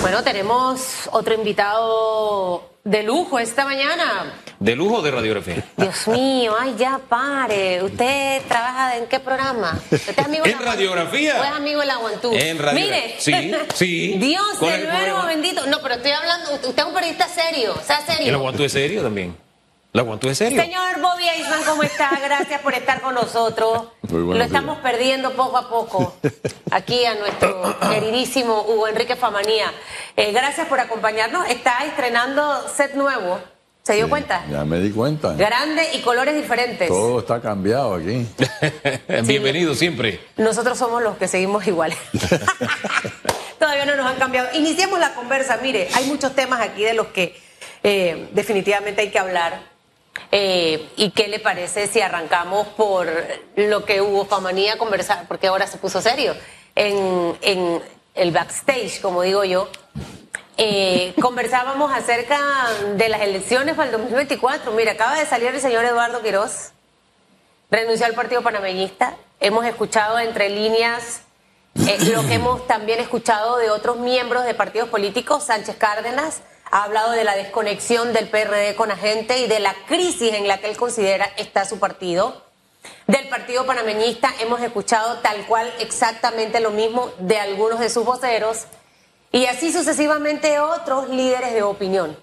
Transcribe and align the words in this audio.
Bueno, 0.00 0.22
tenemos 0.24 1.08
otro 1.12 1.34
invitado 1.34 2.70
de 2.84 3.02
lujo 3.02 3.38
esta 3.38 3.64
mañana. 3.64 4.32
¿De 4.58 4.74
lujo 4.76 4.96
o 4.96 5.02
de 5.02 5.10
radiografía? 5.10 5.64
Dios 5.76 6.08
mío, 6.08 6.54
ay, 6.58 6.74
ya 6.78 6.98
pare. 7.08 7.82
¿Usted 7.82 8.42
trabaja 8.48 8.96
en 8.96 9.06
qué 9.06 9.20
programa? 9.20 9.78
¿Usted 9.90 10.18
es 10.18 10.24
amigo 10.24 10.44
¿En 10.46 10.52
la- 10.52 10.58
radiografía? 10.58 11.40
¿O 11.40 11.44
es 11.44 11.50
amigo 11.50 11.80
de 11.80 11.86
la 11.86 11.96
Guantú? 11.96 12.30
En 12.32 12.58
radio- 12.58 12.80
Mire. 12.84 13.14
Sí, 13.18 13.52
sí. 13.74 14.14
Dios 14.18 14.42
¿Cuál 14.58 14.72
es 14.74 14.80
del 14.80 14.90
el 14.90 14.96
verbo 15.06 15.26
bendito. 15.26 15.66
No, 15.66 15.80
pero 15.82 15.94
estoy 15.96 16.12
hablando. 16.12 16.52
Usted 16.54 16.78
es 16.78 16.84
un 16.84 16.94
periodista 16.94 17.28
serio. 17.28 17.74
Sea 17.86 18.00
¿Y 18.00 18.06
la 18.08 18.14
serio. 18.16 18.38
Guantú 18.40 18.64
es 18.64 18.72
serio 18.72 19.02
también? 19.02 19.36
¿La 19.92 20.02
Guantú 20.02 20.28
es 20.28 20.38
serio? 20.38 20.62
Señor 20.62 21.00
Bobby 21.00 21.28
Eisman, 21.28 21.64
¿cómo 21.64 21.82
está? 21.82 22.10
Gracias 22.22 22.60
por 22.60 22.74
estar 22.74 23.00
con 23.00 23.12
nosotros. 23.14 23.88
Muy 24.02 24.38
Lo 24.38 24.44
estamos 24.44 24.76
días. 24.76 24.92
perdiendo 24.92 25.32
poco 25.32 25.56
a 25.56 25.68
poco. 25.68 26.14
Aquí 26.70 27.04
a 27.04 27.16
nuestro 27.16 27.76
queridísimo 27.90 28.62
Hugo 28.68 28.86
Enrique 28.86 29.16
Famanía. 29.16 29.72
Eh, 30.16 30.30
gracias 30.30 30.68
por 30.68 30.78
acompañarnos. 30.78 31.48
Está 31.48 31.84
estrenando 31.86 32.68
set 32.68 32.94
nuevo. 32.94 33.40
¿Se 33.82 33.94
dio 33.94 34.04
Sí, 34.04 34.10
cuenta? 34.10 34.44
Ya 34.48 34.64
me 34.64 34.78
di 34.78 34.92
cuenta. 34.92 35.32
Grande 35.32 35.82
y 35.94 36.02
colores 36.02 36.36
diferentes. 36.36 36.86
Todo 36.86 37.18
está 37.18 37.40
cambiado 37.40 37.94
aquí. 37.94 38.24
Bienvenido 39.24 39.74
siempre. 39.74 40.20
Nosotros 40.36 40.78
somos 40.78 41.02
los 41.02 41.16
que 41.16 41.26
seguimos 41.26 41.66
iguales. 41.66 41.98
Todavía 43.58 43.86
no 43.86 43.96
nos 43.96 44.06
han 44.06 44.16
cambiado. 44.18 44.48
Iniciamos 44.56 45.00
la 45.00 45.14
conversa. 45.14 45.58
Mire, 45.60 45.88
hay 45.94 46.04
muchos 46.04 46.32
temas 46.36 46.60
aquí 46.60 46.84
de 46.84 46.94
los 46.94 47.08
que 47.08 47.36
eh, 47.82 48.28
definitivamente 48.32 49.00
hay 49.00 49.10
que 49.10 49.18
hablar. 49.18 49.68
Eh, 50.32 50.88
¿Y 50.96 51.10
qué 51.10 51.28
le 51.28 51.38
parece 51.40 51.86
si 51.86 52.00
arrancamos 52.00 52.68
por 52.68 53.08
lo 53.56 53.84
que 53.84 54.00
hubo 54.00 54.24
Famanía 54.24 54.78
conversar? 54.78 55.26
Porque 55.28 55.48
ahora 55.48 55.66
se 55.66 55.78
puso 55.78 56.00
serio. 56.00 56.34
En, 56.74 57.36
en 57.42 57.82
el 58.14 58.30
backstage, 58.30 59.00
como 59.00 59.22
digo 59.22 59.44
yo, 59.44 59.68
eh, 60.56 61.14
conversábamos 61.20 61.90
acerca 61.92 62.38
de 62.96 63.08
las 63.08 63.22
elecciones 63.22 63.74
para 63.74 63.86
el 63.90 63.92
2024. 63.92 64.72
Mira, 64.72 64.92
acaba 64.92 65.18
de 65.18 65.26
salir 65.26 65.48
el 65.48 65.60
señor 65.60 65.84
Eduardo 65.84 66.22
Quiroz 66.22 66.72
renunció 67.70 68.06
al 68.06 68.14
Partido 68.14 68.42
Panameñista. 68.42 69.16
Hemos 69.38 69.64
escuchado 69.64 70.18
entre 70.18 70.50
líneas 70.50 71.22
eh, 71.86 71.98
lo 72.12 72.26
que 72.26 72.34
hemos 72.34 72.66
también 72.66 73.00
escuchado 73.00 73.56
de 73.56 73.70
otros 73.70 73.96
miembros 73.96 74.44
de 74.44 74.54
partidos 74.54 74.88
políticos. 74.88 75.44
Sánchez 75.44 75.76
Cárdenas 75.76 76.42
ha 76.70 76.84
hablado 76.84 77.12
de 77.12 77.24
la 77.24 77.34
desconexión 77.34 78.12
del 78.12 78.28
PRD 78.28 78.74
con 78.76 78.88
la 78.88 78.96
gente 78.96 79.38
y 79.38 79.48
de 79.48 79.60
la 79.60 79.74
crisis 79.86 80.34
en 80.34 80.46
la 80.46 80.58
que 80.58 80.70
él 80.70 80.76
considera 80.76 81.28
está 81.36 81.64
su 81.64 81.78
partido. 81.78 82.44
Del 83.06 83.28
Partido 83.28 83.66
Panameñista 83.66 84.32
hemos 84.40 84.60
escuchado 84.60 85.18
tal 85.18 85.44
cual 85.46 85.72
exactamente 85.80 86.60
lo 86.60 86.70
mismo 86.70 87.10
de 87.18 87.38
algunos 87.38 87.80
de 87.80 87.90
sus 87.90 88.04
voceros 88.04 88.66
y 89.32 89.46
así 89.46 89.72
sucesivamente 89.72 90.60
otros 90.60 91.08
líderes 91.08 91.52
de 91.52 91.62
opinión. 91.62 92.16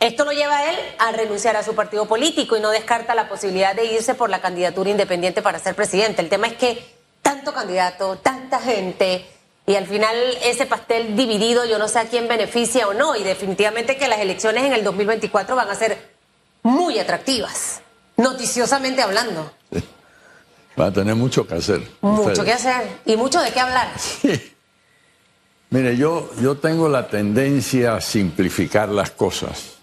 Esto 0.00 0.24
lo 0.24 0.32
lleva 0.32 0.58
a 0.58 0.70
él 0.70 0.76
a 0.98 1.12
renunciar 1.12 1.56
a 1.56 1.62
su 1.62 1.74
partido 1.74 2.06
político 2.06 2.56
y 2.56 2.60
no 2.60 2.70
descarta 2.70 3.14
la 3.14 3.28
posibilidad 3.28 3.74
de 3.74 3.86
irse 3.86 4.14
por 4.14 4.28
la 4.28 4.40
candidatura 4.40 4.90
independiente 4.90 5.40
para 5.40 5.60
ser 5.60 5.74
presidente. 5.74 6.20
El 6.20 6.28
tema 6.28 6.48
es 6.48 6.54
que 6.54 6.84
tanto 7.22 7.54
candidato, 7.54 8.16
tanta 8.16 8.58
gente 8.60 9.24
y 9.66 9.76
al 9.76 9.86
final 9.86 10.16
ese 10.42 10.66
pastel 10.66 11.16
dividido 11.16 11.64
yo 11.64 11.78
no 11.78 11.88
sé 11.88 11.98
a 11.98 12.04
quién 12.08 12.28
beneficia 12.28 12.86
o 12.86 12.94
no 12.94 13.16
y 13.16 13.22
definitivamente 13.22 13.96
que 13.96 14.08
las 14.08 14.20
elecciones 14.20 14.64
en 14.64 14.72
el 14.74 14.84
2024 14.84 15.56
van 15.56 15.70
a 15.70 15.74
ser 15.74 16.14
muy 16.62 16.98
atractivas, 16.98 17.80
noticiosamente 18.16 19.02
hablando. 19.02 19.50
Va 20.78 20.86
a 20.86 20.92
tener 20.92 21.14
mucho 21.14 21.46
que 21.46 21.54
hacer. 21.54 21.80
Mucho 22.00 22.22
ustedes. 22.22 22.44
que 22.44 22.52
hacer 22.52 22.98
y 23.06 23.16
mucho 23.16 23.40
de 23.40 23.52
qué 23.52 23.60
hablar. 23.60 23.92
Mire, 25.70 25.96
yo, 25.96 26.30
yo 26.40 26.56
tengo 26.56 26.88
la 26.88 27.08
tendencia 27.08 27.94
a 27.96 28.00
simplificar 28.00 28.88
las 28.88 29.10
cosas. 29.12 29.74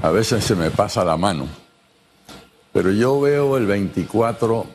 A 0.00 0.10
veces 0.10 0.44
se 0.44 0.54
me 0.54 0.70
pasa 0.70 1.04
la 1.04 1.16
mano. 1.16 1.48
Pero 2.72 2.92
yo 2.92 3.20
veo 3.20 3.56
el 3.56 3.66
24 3.66 4.66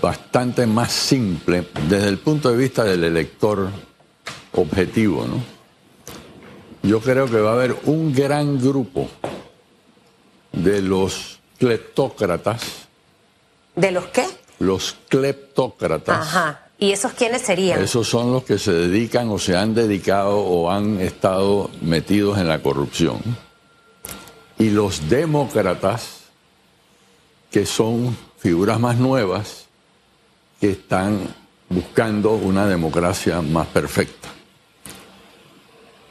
bastante 0.00 0.66
más 0.66 0.92
simple 0.92 1.66
desde 1.88 2.08
el 2.08 2.18
punto 2.18 2.50
de 2.50 2.56
vista 2.56 2.84
del 2.84 3.04
elector 3.04 3.70
objetivo, 4.52 5.26
¿no? 5.26 5.42
Yo 6.82 7.00
creo 7.00 7.26
que 7.26 7.40
va 7.40 7.50
a 7.50 7.54
haber 7.54 7.76
un 7.84 8.12
gran 8.12 8.60
grupo 8.60 9.08
de 10.52 10.82
los 10.82 11.38
cleptócratas, 11.58 12.62
¿De 13.74 13.90
los 13.90 14.06
qué? 14.06 14.26
los 14.58 14.96
cleptócratas. 15.08 16.20
Ajá. 16.20 16.60
¿Y 16.78 16.92
esos 16.92 17.12
quiénes 17.12 17.42
serían? 17.42 17.80
Esos 17.82 18.08
son 18.08 18.32
los 18.32 18.44
que 18.44 18.58
se 18.58 18.72
dedican 18.72 19.30
o 19.30 19.38
se 19.38 19.56
han 19.56 19.74
dedicado 19.74 20.38
o 20.38 20.70
han 20.70 21.00
estado 21.00 21.70
metidos 21.80 22.38
en 22.38 22.48
la 22.48 22.60
corrupción. 22.62 23.20
Y 24.58 24.70
los 24.70 25.08
demócratas, 25.08 26.18
que 27.50 27.64
son 27.64 28.16
figuras 28.44 28.78
más 28.78 28.98
nuevas, 28.98 29.64
que 30.60 30.72
están 30.72 31.34
buscando 31.70 32.34
una 32.34 32.66
democracia 32.66 33.40
más 33.40 33.66
perfecta. 33.68 34.28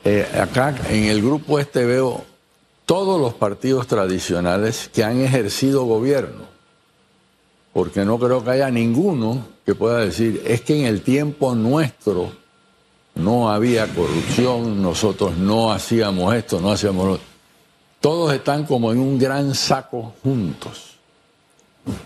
Eh, 0.03 0.27
acá 0.41 0.75
en 0.89 1.03
el 1.03 1.21
grupo 1.21 1.59
este 1.59 1.85
veo 1.85 2.25
todos 2.87 3.21
los 3.21 3.35
partidos 3.35 3.85
tradicionales 3.85 4.89
que 4.91 5.03
han 5.03 5.21
ejercido 5.21 5.83
gobierno 5.83 6.51
porque 7.71 8.03
no 8.03 8.17
creo 8.17 8.43
que 8.43 8.49
haya 8.49 8.71
ninguno 8.71 9.45
que 9.63 9.75
pueda 9.75 9.99
decir, 9.99 10.41
es 10.43 10.61
que 10.61 10.79
en 10.79 10.87
el 10.87 11.03
tiempo 11.03 11.53
nuestro 11.53 12.31
no 13.13 13.51
había 13.51 13.87
corrupción, 13.93 14.81
nosotros 14.81 15.37
no 15.37 15.71
hacíamos 15.71 16.33
esto, 16.33 16.59
no 16.59 16.71
hacíamos 16.71 17.07
lo 17.07 17.19
Todos 18.01 18.33
están 18.33 18.65
como 18.65 18.91
en 18.91 18.97
un 18.97 19.19
gran 19.19 19.53
saco 19.53 20.15
juntos. 20.23 20.92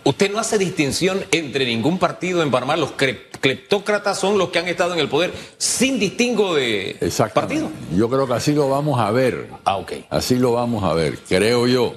Usted 0.03 0.31
no 0.31 0.39
hace 0.39 0.57
distinción 0.57 1.23
entre 1.31 1.65
ningún 1.65 1.99
partido 1.99 2.41
en 2.41 2.49
Panamá. 2.49 2.75
Los 2.77 2.93
cleptócratas 2.93 4.17
son 4.17 4.37
los 4.37 4.49
que 4.49 4.59
han 4.59 4.67
estado 4.67 4.93
en 4.93 4.99
el 4.99 5.07
poder 5.07 5.33
sin 5.57 5.99
distingo 5.99 6.55
de 6.55 6.97
partido. 7.33 7.69
Yo 7.95 8.09
creo 8.09 8.25
que 8.25 8.33
así 8.33 8.53
lo 8.53 8.69
vamos 8.69 8.99
a 8.99 9.11
ver. 9.11 9.49
Ah, 9.65 9.77
ok. 9.77 9.93
Así 10.09 10.35
lo 10.35 10.53
vamos 10.53 10.83
a 10.83 10.93
ver, 10.93 11.19
creo 11.27 11.67
yo. 11.67 11.93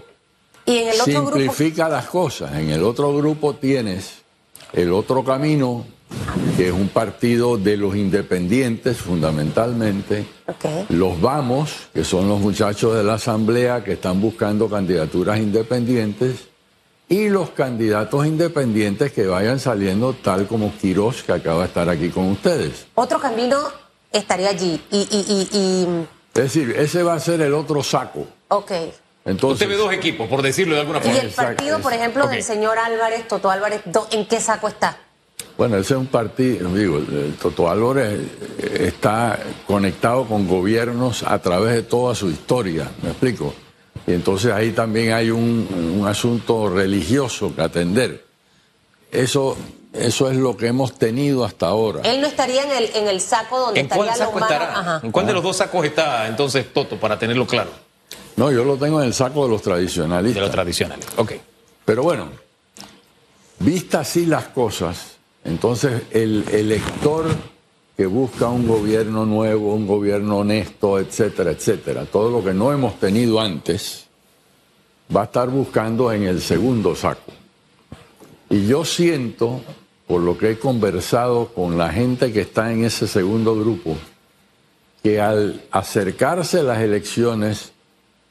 Y 0.67 0.79
en 0.79 0.89
el 0.89 1.01
otro 1.01 1.27
grupo. 1.27 1.39
Simplifica 1.39 1.89
las 1.89 2.07
cosas. 2.07 2.55
En 2.57 2.71
el 2.71 2.83
otro 2.83 3.17
grupo 3.17 3.55
tienes 3.55 4.17
el 4.75 4.93
otro 4.93 5.25
camino, 5.25 5.87
que 6.59 6.69
es 6.69 6.73
un 6.73 6.89
partido 6.89 7.57
de 7.57 7.79
los 7.79 7.97
independientes 7.97 8.99
fundamentalmente. 8.99 10.27
Ok. 10.47 10.91
Los 10.91 11.19
vamos, 11.21 11.73
que 11.95 12.05
son 12.05 12.29
los 12.29 12.41
muchachos 12.41 12.95
de 12.95 13.05
la 13.05 13.15
Asamblea 13.15 13.83
que 13.83 13.93
están 13.93 14.21
buscando 14.21 14.69
candidaturas 14.69 15.39
independientes. 15.39 16.50
Y 17.11 17.29
los 17.29 17.51
candidatos 17.51 18.25
independientes 18.25 19.11
que 19.13 19.27
vayan 19.27 19.59
saliendo, 19.59 20.15
tal 20.15 20.47
como 20.47 20.73
Quirós, 20.79 21.23
que 21.25 21.33
acaba 21.33 21.63
de 21.63 21.67
estar 21.67 21.89
aquí 21.89 22.09
con 22.09 22.31
ustedes. 22.31 22.87
Otro 22.95 23.19
camino 23.21 23.59
estaría 24.13 24.49
allí. 24.49 24.81
Y, 24.93 24.99
y, 25.11 25.25
y, 25.29 25.59
y- 25.59 26.07
Es 26.35 26.45
decir, 26.45 26.73
ese 26.79 27.03
va 27.03 27.15
a 27.15 27.21
ser 27.21 27.41
el 27.41 27.53
otro 27.53 27.83
saco. 27.83 28.27
ok. 28.49 28.71
Entonces, 29.25 29.55
Usted 29.67 29.69
ve 29.69 29.77
dos 29.77 29.93
equipos, 29.93 30.29
por 30.29 30.41
decirlo 30.41 30.75
de 30.77 30.81
alguna 30.81 30.99
Y 31.01 31.03
forma. 31.03 31.19
el 31.19 31.27
Exacto, 31.27 31.57
partido, 31.57 31.79
por 31.81 31.93
ejemplo, 31.93 32.27
del 32.29 32.43
señor 32.43 32.79
Álvarez, 32.79 33.29
Toto 33.29 33.51
Álvarez, 33.51 33.83
do- 33.85 34.09
¿en 34.13 34.25
qué 34.27 34.41
saco 34.41 34.67
está? 34.69 34.97
Bueno, 35.59 35.77
ese 35.77 35.93
es 35.95 36.01
un 36.01 36.07
partido, 36.07 36.73
digo, 36.73 36.97
el 36.99 37.35
Toto 37.43 37.69
Álvarez 37.69 38.19
está 38.73 39.39
conectado 39.67 40.25
con 40.25 40.49
gobiernos 40.49 41.23
a 41.23 41.39
través 41.41 41.75
de 41.75 41.83
toda 41.83 42.15
su 42.15 42.31
historia, 42.31 42.91
¿me 43.03 43.11
explico? 43.11 43.53
Y 44.07 44.13
entonces 44.13 44.53
ahí 44.53 44.71
también 44.73 45.13
hay 45.13 45.31
un, 45.31 45.97
un 46.01 46.07
asunto 46.09 46.69
religioso 46.69 47.55
que 47.55 47.63
atender. 47.63 48.25
Eso, 49.13 49.57
eso 49.93 50.31
es 50.31 50.37
lo 50.37 50.57
que 50.57 50.69
hemos 50.69 50.99
tenido 50.99 51.45
hasta 51.45 51.67
ahora. 51.67 52.01
Él 52.05 52.21
no 52.21 52.27
estaría 52.27 52.63
en 52.65 52.71
el, 52.71 52.85
en 52.95 53.09
el 53.09 53.21
saco 53.21 53.59
donde 53.61 53.81
¿En 53.81 53.89
cuál 53.89 54.09
estaría 54.09 54.27
saco 54.27 54.39
Lomaro. 54.39 54.55
estará? 54.65 54.79
Ajá. 54.81 55.01
¿En 55.05 55.13
cuál 55.13 55.27
de 55.27 55.33
los 55.33 55.43
dos 55.43 55.57
sacos 55.57 55.85
está 55.85 56.27
entonces 56.29 56.73
Toto, 56.73 56.97
para 56.97 57.19
tenerlo 57.19 57.47
claro? 57.47 57.71
No, 58.37 58.51
yo 58.51 58.65
lo 58.65 58.77
tengo 58.77 59.01
en 59.01 59.07
el 59.09 59.15
saco 59.15 59.45
de 59.45 59.51
los 59.51 59.61
De 59.61 59.65
tradicionalistas. 59.65 60.43
lo 60.43 60.51
tradicional. 60.51 60.99
Ok. 61.17 61.33
Pero 61.85 62.03
bueno, 62.03 62.29
vistas 63.59 64.09
así 64.09 64.27
las 64.27 64.45
cosas, 64.49 65.17
entonces 65.45 66.03
el 66.13 66.45
elector 66.53 67.27
que 67.97 68.07
busca 68.07 68.49
un 68.49 68.67
gobierno 68.67 69.27
nuevo, 69.27 69.75
un 69.75 69.87
gobierno 69.87 70.39
honesto, 70.39 70.99
etcétera, 70.99 71.51
etcétera, 71.51 72.07
todo 72.07 72.31
lo 72.31 72.45
que 72.45 72.55
no 72.55 72.73
hemos 72.73 72.99
tenido 72.99 73.41
antes, 73.41 74.07
va 75.15 75.23
a 75.23 75.25
estar 75.25 75.51
buscando 75.51 76.13
en 76.13 76.23
el 76.23 76.41
segundo 76.41 76.95
saco. 76.95 77.33
Y 78.49 78.67
yo 78.67 78.85
siento, 78.85 79.61
por 80.07 80.23
lo 80.23 80.39
que 80.39 80.53
he 80.53 80.59
conversado 80.59 81.49
con 81.49 81.77
la 81.77 81.93
gente 81.93 82.33
que 82.33 82.41
está 82.41 82.73
en 82.73 82.85
ese 82.85 83.07
segundo 83.07 83.55
grupo, 83.55 83.97
que 85.03 85.21
al 85.21 85.63
acercarse 85.71 86.63
las 86.63 86.81
elecciones 86.81 87.73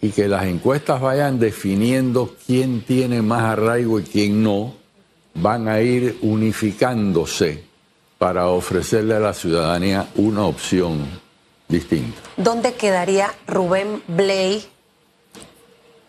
y 0.01 0.09
que 0.09 0.27
las 0.27 0.45
encuestas 0.45 1.01
vayan 1.01 1.39
definiendo 1.39 2.35
quién 2.45 2.81
tiene 2.81 3.21
más 3.21 3.43
arraigo 3.43 3.99
y 3.99 4.03
quién 4.03 4.43
no, 4.43 4.73
van 5.35 5.67
a 5.67 5.81
ir 5.81 6.17
unificándose 6.21 7.68
para 8.19 8.47
ofrecerle 8.49 9.15
a 9.15 9.19
la 9.19 9.33
ciudadanía 9.33 10.09
una 10.15 10.45
opción 10.45 11.07
distinta. 11.69 12.19
¿Dónde 12.35 12.73
quedaría 12.73 13.33
Rubén 13.47 14.03
Blay 14.07 14.67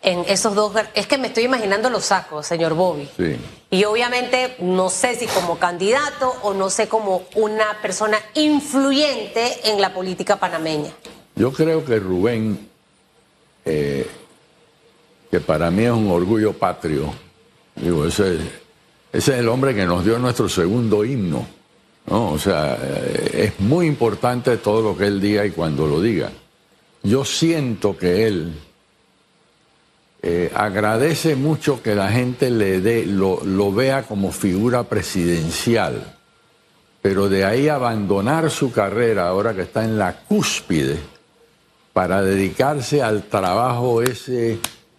en 0.03 0.25
esos 0.27 0.57
dos? 0.57 0.75
Es 0.95 1.07
que 1.07 1.19
me 1.19 1.29
estoy 1.29 1.45
imaginando 1.45 1.89
los 1.89 2.07
sacos, 2.07 2.47
señor 2.47 2.75
Bobby. 2.75 3.09
Sí. 3.17 3.37
Y 3.71 3.85
obviamente 3.85 4.57
no 4.59 4.91
sé 4.91 5.15
si 5.15 5.29
como 5.29 5.61
candidato 5.61 6.35
o 6.43 6.53
no 6.53 6.69
sé 6.69 6.89
como 6.89 7.23
una 7.37 7.81
persona 7.81 8.19
influyente 8.35 9.71
en 9.71 9.81
la 9.81 9.95
política 9.95 10.35
panameña. 10.37 10.91
Yo 11.37 11.53
creo 11.53 11.85
que 11.85 12.01
Rubén, 12.01 12.69
eh, 13.65 14.11
que 15.31 15.39
para 15.39 15.71
mí 15.71 15.85
es 15.85 15.93
un 15.93 16.11
orgullo 16.11 16.55
patrio, 16.55 17.15
digo, 17.77 18.05
ese, 18.05 18.35
ese 19.13 19.33
es 19.33 19.39
el 19.39 19.49
hombre 19.49 19.77
que 19.77 19.87
nos 19.87 20.05
dio 20.05 20.19
nuestro 20.19 20.49
segundo 20.49 21.05
himno. 21.05 21.60
¿No? 22.06 22.32
O 22.32 22.38
sea, 22.38 22.79
eh, 22.81 23.52
es 23.55 23.61
muy 23.61 23.87
importante 23.87 24.56
todo 24.58 24.82
lo 24.82 24.97
que 24.97 25.06
él 25.06 25.20
diga 25.20 25.44
y 25.44 25.50
cuando 25.50 25.87
lo 25.87 26.00
diga. 26.00 26.31
Yo 27.02 27.25
siento 27.25 27.97
que 27.97 28.26
él 28.26 28.52
eh, 30.23 30.50
agradece 30.55 31.35
mucho 31.35 31.82
que 31.82 31.94
la 31.94 32.11
gente 32.11 32.50
le 32.50 32.81
dé, 32.81 33.06
lo, 33.06 33.43
lo 33.44 33.73
vea 33.73 34.02
como 34.02 34.32
figura 34.32 34.85
presidencial, 34.85 36.19
pero 37.00 37.29
de 37.29 37.44
ahí 37.44 37.69
abandonar 37.69 38.50
su 38.50 38.70
carrera 38.70 39.29
ahora 39.29 39.55
que 39.55 39.62
está 39.62 39.85
en 39.85 39.99
la 39.99 40.20
cúspide 40.20 40.99
para 41.94 42.23
dedicarse 42.23 43.03
al 43.03 43.25
trabajo 43.25 44.03
ese 44.03 44.58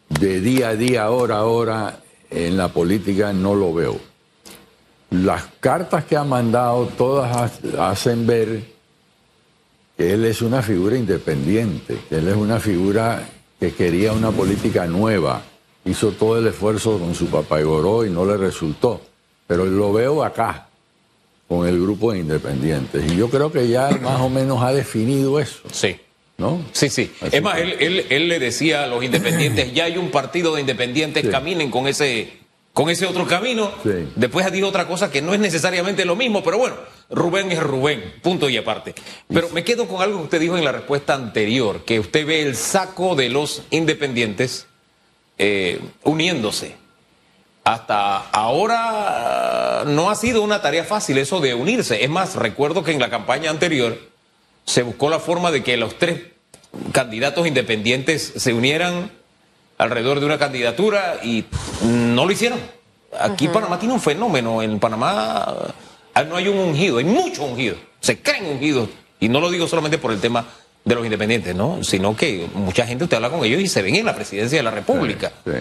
de 0.10 0.42
día 0.42 0.70
a 0.70 0.76
día, 0.76 1.10
hora 1.10 1.38
a 1.38 1.46
hora 1.46 2.00
en 2.30 2.58
la 2.58 2.70
política, 2.70 3.32
no 3.32 3.54
lo 3.56 3.74
veo. 3.74 4.11
Las 5.12 5.44
cartas 5.60 6.06
que 6.06 6.16
ha 6.16 6.24
mandado 6.24 6.88
todas 6.98 7.60
hacen 7.78 8.26
ver 8.26 8.64
que 9.98 10.14
él 10.14 10.26
es 10.26 10.42
una 10.42 10.62
figura 10.62 10.96
independiente, 10.98 11.98
que 12.10 12.16
él 12.16 12.28
es 12.30 12.36
una 12.36 12.60
figura 12.60 13.28
que 13.60 13.74
quería 13.74 14.14
una 14.14 14.32
política 14.32 14.86
nueva. 14.88 15.44
Hizo 15.86 16.12
todo 16.12 16.38
el 16.40 16.48
esfuerzo 16.48 16.98
con 16.98 17.14
su 17.14 17.28
papá 17.28 17.62
Goró 17.62 18.06
y 18.06 18.10
no 18.10 18.26
le 18.26 18.38
resultó. 18.38 19.02
Pero 19.48 19.66
lo 19.66 19.92
veo 19.92 20.24
acá, 20.24 20.68
con 21.48 21.68
el 21.68 21.80
grupo 21.82 22.14
de 22.14 22.20
independientes. 22.20 23.12
Y 23.12 23.18
yo 23.18 23.30
creo 23.30 23.52
que 23.52 23.68
ya 23.68 23.90
más 24.02 24.22
o 24.22 24.30
menos 24.30 24.64
ha 24.64 24.72
definido 24.72 25.40
eso. 25.40 25.60
Sí. 25.72 25.98
¿No? 26.38 26.62
Sí, 26.72 26.90
sí. 26.90 27.12
Así 27.22 27.36
es 27.36 27.42
más, 27.44 27.56
que- 27.56 27.62
él, 27.64 27.76
él- 27.80 28.06
él 28.10 28.28
le 28.30 28.40
decía 28.40 28.84
a 28.84 28.88
los 28.88 29.04
independientes, 29.04 29.74
ya 29.74 29.84
hay 29.84 29.98
un 29.98 30.10
partido 30.10 30.56
de 30.56 30.62
independientes, 30.62 31.24
Sí. 31.26 31.30
caminen 31.30 31.70
con 31.70 31.86
ese, 31.88 32.32
con 32.74 32.90
ese 32.90 33.06
otro 33.06 33.28
camino. 33.28 33.72
Sí. 33.84 34.12
Después 34.16 34.50
dijo 34.52 34.68
otra 34.68 34.88
cosa 34.88 35.12
que 35.12 35.22
no 35.22 35.34
es 35.34 35.40
necesariamente 35.40 36.06
lo 36.06 36.16
mismo, 36.16 36.44
pero 36.44 36.58
bueno, 36.58 36.76
Rubén 37.10 37.52
es 37.52 37.62
Rubén, 37.62 38.16
punto 38.22 38.50
y 38.50 38.58
aparte. 38.58 38.96
Pero 39.28 39.50
me 39.50 39.64
quedo 39.64 39.88
con 39.88 40.02
algo 40.02 40.18
que 40.20 40.24
usted 40.24 40.40
dijo 40.40 40.58
en 40.58 40.66
la 40.66 40.72
respuesta 40.72 41.14
anterior, 41.14 41.84
que 41.84 42.00
usted 42.00 42.26
ve 42.26 42.42
el 42.44 42.56
saco 42.56 43.16
de 43.16 43.30
los 43.30 43.64
independientes 43.72 44.68
eh, 45.38 45.80
uniéndose. 46.04 46.76
Hasta 47.64 48.18
ahora 48.30 49.84
no 49.86 50.10
ha 50.10 50.16
sido 50.16 50.42
una 50.42 50.62
tarea 50.62 50.84
fácil 50.84 51.18
eso 51.18 51.40
de 51.40 51.54
unirse. 51.54 52.04
Es 52.04 52.10
más, 52.10 52.36
recuerdo 52.36 52.84
que 52.84 52.92
en 52.92 53.00
la 53.00 53.10
campaña 53.10 53.52
anterior 53.52 54.00
se 54.66 54.82
buscó 54.82 55.10
la 55.10 55.20
forma 55.20 55.52
de 55.52 55.64
que 55.64 55.78
los 55.78 55.98
tres 55.98 56.22
candidatos 56.92 57.46
independientes 57.46 58.34
se 58.36 58.54
unieran 58.54 59.12
alrededor 59.82 60.20
de 60.20 60.28
una 60.28 60.38
candidatura 60.38 61.18
y 61.24 61.44
no 61.84 62.26
lo 62.26 62.32
hicieron. 62.32 62.60
Aquí 63.20 63.48
Panamá 63.48 63.80
tiene 63.80 63.96
un 63.96 64.00
fenómeno. 64.00 64.62
En 64.62 64.80
Panamá 64.80 65.74
ah, 66.14 66.24
no 66.24 66.36
hay 66.36 66.48
un 66.48 66.60
ungido, 66.60 67.00
hay 67.00 67.04
muchos 67.04 67.40
ungidos. 67.40 67.80
Se 68.00 68.22
creen 68.22 68.46
ungidos. 68.46 68.90
Y 69.20 69.28
no 69.28 69.40
lo 69.40 69.50
digo 69.50 69.68
solamente 69.68 69.98
por 69.98 70.12
el 70.12 70.22
tema 70.22 70.46
de 70.86 70.96
los 70.96 71.04
independientes, 71.04 71.56
¿no? 71.56 71.84
Sino 71.84 72.16
que 72.16 72.48
mucha 72.54 72.86
gente 72.86 73.06
usted 73.06 73.18
habla 73.18 73.32
con 73.32 73.44
ellos 73.44 73.60
y 73.60 73.68
se 73.68 73.82
ven 73.82 73.96
en 73.96 74.06
la 74.06 74.16
presidencia 74.16 74.60
de 74.60 74.64
la 74.64 74.72
República. 74.72 75.32
Sí. 75.46 75.52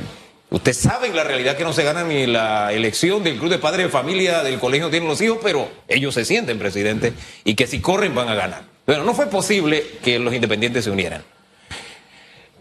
Usted 0.50 0.75
sabe 0.75 1.06
en 1.06 1.17
la 1.17 1.25
realidad 1.25 1.56
que 1.56 1.64
no 1.64 1.72
se 1.72 1.82
gana 1.82 2.05
ni 2.05 2.26
la 2.26 2.75
elección 2.75 3.25
del 3.25 3.38
club 3.38 3.50
de 3.50 3.58
padres 3.58 3.87
de 3.87 3.90
familia 3.90 4.43
del 4.43 4.58
colegio 4.58 4.90
tienen 4.90 5.08
los 5.08 5.20
hijos, 5.22 5.38
pero 5.43 5.67
ellos 5.88 6.12
se 6.12 6.26
sienten 6.26 6.58
presidentes 6.58 7.14
y 7.44 7.55
que 7.55 7.67
si 7.67 7.81
corren 7.81 8.14
van 8.14 8.28
a 8.28 8.34
ganar. 8.34 8.64
Pero 8.84 9.02
no 9.02 9.14
fue 9.14 9.28
posible 9.28 9.87
que 10.02 10.19
los 10.19 10.34
independientes 10.34 10.84
se 10.84 10.90
unieran. 10.90 11.22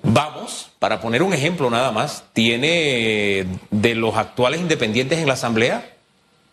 Vamos, 0.04 0.69
para 0.80 1.02
poner 1.02 1.22
un 1.24 1.34
ejemplo 1.34 1.70
nada 1.70 1.92
más, 1.92 2.24
tiene 2.34 3.46
de 3.70 3.96
los 3.96 4.16
actuales 4.16 4.62
independientes 4.62 5.20
en 5.20 5.28
la 5.28 5.34
Asamblea, 5.34 5.94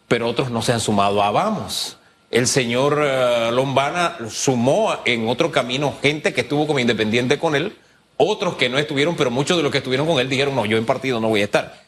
pero 0.09 0.29
otros 0.29 0.51
no 0.51 0.63
se 0.63 0.73
han 0.73 0.81
sumado 0.81 1.23
a 1.23 1.31
Vamos. 1.31 1.97
El 2.31 2.49
señor 2.49 3.01
eh, 3.05 3.51
Lombana 3.53 4.19
sumó 4.29 4.97
en 5.05 5.29
otro 5.29 5.53
camino 5.53 5.95
gente 6.03 6.35
que 6.35 6.41
estuvo 6.41 6.67
como 6.67 6.81
independiente 6.81 7.39
con 7.39 7.55
él, 7.55 7.77
otros 8.17 8.57
que 8.57 8.69
no 8.69 8.79
estuvieron, 8.79 9.17
pero 9.17 9.31
muchos 9.31 9.57
de 9.57 9.63
los 9.63 9.71
que 9.71 9.79
estuvieron 9.79 10.07
con 10.07 10.19
él 10.19 10.29
dijeron, 10.29 10.57
no, 10.57 10.67
yo 10.67 10.77
en 10.77 10.87
partido 10.87 11.21
no 11.21 11.29
voy 11.29 11.43
a 11.43 11.45
estar. 11.45 11.81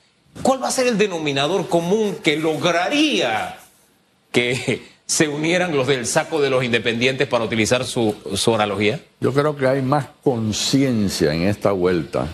¿Cuál 0.42 0.62
va 0.62 0.68
a 0.68 0.72
ser 0.72 0.86
el 0.86 0.96
denominador 0.96 1.68
común 1.68 2.18
que 2.22 2.36
lograría 2.36 3.58
que 4.30 4.97
se 5.08 5.26
unieran 5.26 5.74
los 5.74 5.86
del 5.86 6.04
saco 6.04 6.38
de 6.40 6.50
los 6.50 6.62
independientes 6.62 7.26
para 7.26 7.42
utilizar 7.42 7.84
su, 7.84 8.14
su 8.34 8.54
analogía? 8.54 9.00
Yo 9.20 9.32
creo 9.32 9.56
que 9.56 9.66
hay 9.66 9.80
más 9.80 10.06
conciencia 10.22 11.32
en 11.32 11.44
esta 11.48 11.72
vuelta, 11.72 12.28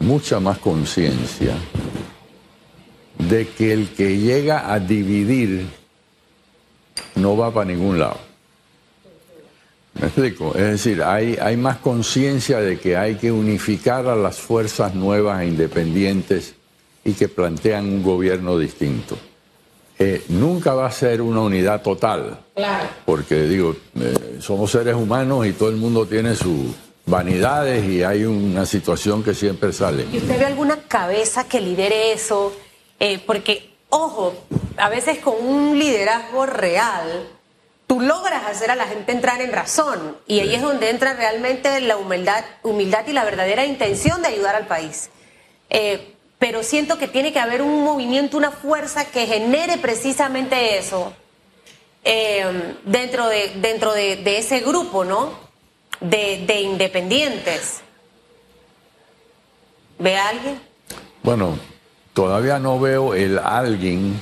mucha 0.00 0.40
más 0.40 0.58
conciencia, 0.58 1.54
de 3.18 3.46
que 3.48 3.72
el 3.72 3.90
que 3.90 4.18
llega 4.18 4.72
a 4.72 4.80
dividir 4.80 5.64
no 7.14 7.36
va 7.36 7.54
para 7.54 7.66
ningún 7.66 8.00
lado. 8.00 8.18
¿Me 9.94 10.08
explico? 10.08 10.54
Es 10.56 10.64
decir, 10.64 11.02
hay, 11.04 11.38
hay 11.40 11.56
más 11.56 11.78
conciencia 11.78 12.58
de 12.58 12.78
que 12.80 12.96
hay 12.96 13.14
que 13.14 13.30
unificar 13.30 14.08
a 14.08 14.16
las 14.16 14.38
fuerzas 14.40 14.94
nuevas 14.94 15.40
e 15.40 15.46
independientes 15.46 16.56
y 17.04 17.12
que 17.12 17.28
plantean 17.28 17.86
un 17.86 18.02
gobierno 18.02 18.58
distinto. 18.58 19.16
Eh, 19.98 20.22
nunca 20.28 20.74
va 20.74 20.86
a 20.86 20.90
ser 20.92 21.22
una 21.22 21.40
unidad 21.40 21.80
total, 21.82 22.38
Claro. 22.54 22.86
porque 23.06 23.42
digo, 23.44 23.74
eh, 23.98 24.38
somos 24.40 24.70
seres 24.70 24.94
humanos 24.94 25.46
y 25.46 25.52
todo 25.52 25.70
el 25.70 25.76
mundo 25.76 26.04
tiene 26.06 26.34
sus 26.36 26.74
vanidades 27.06 27.82
y 27.86 28.02
hay 28.02 28.24
una 28.24 28.66
situación 28.66 29.22
que 29.24 29.32
siempre 29.34 29.72
sale. 29.72 30.04
¿Y 30.12 30.18
usted 30.18 30.38
ve 30.38 30.44
alguna 30.44 30.76
cabeza 30.86 31.44
que 31.44 31.60
lidere 31.62 32.12
eso? 32.12 32.52
Eh, 33.00 33.20
porque, 33.26 33.70
ojo, 33.88 34.34
a 34.76 34.88
veces 34.90 35.18
con 35.20 35.34
un 35.42 35.78
liderazgo 35.78 36.44
real, 36.44 37.28
tú 37.86 38.00
logras 38.00 38.44
hacer 38.46 38.70
a 38.70 38.74
la 38.76 38.84
gente 38.86 39.12
entrar 39.12 39.40
en 39.40 39.52
razón. 39.52 40.16
Y 40.26 40.40
ahí 40.40 40.54
es 40.56 40.60
donde 40.62 40.90
entra 40.90 41.14
realmente 41.14 41.80
la 41.80 41.96
humildad, 41.96 42.44
humildad 42.62 43.06
y 43.06 43.12
la 43.12 43.24
verdadera 43.24 43.64
intención 43.64 44.20
de 44.20 44.28
ayudar 44.28 44.56
al 44.56 44.66
país. 44.66 45.08
Eh, 45.70 46.12
pero 46.38 46.62
siento 46.62 46.98
que 46.98 47.08
tiene 47.08 47.32
que 47.32 47.38
haber 47.38 47.62
un 47.62 47.82
movimiento, 47.82 48.36
una 48.36 48.50
fuerza 48.50 49.06
que 49.06 49.26
genere 49.26 49.78
precisamente 49.78 50.78
eso 50.78 51.12
eh, 52.04 52.74
dentro, 52.84 53.28
de, 53.28 53.52
dentro 53.56 53.92
de, 53.92 54.16
de 54.16 54.38
ese 54.38 54.60
grupo, 54.60 55.04
¿no? 55.04 55.32
De, 56.00 56.44
de 56.46 56.60
independientes. 56.60 57.80
¿Ve 59.98 60.16
a 60.16 60.28
alguien? 60.28 60.60
Bueno, 61.22 61.58
todavía 62.12 62.58
no 62.58 62.78
veo 62.78 63.14
el 63.14 63.38
alguien, 63.38 64.20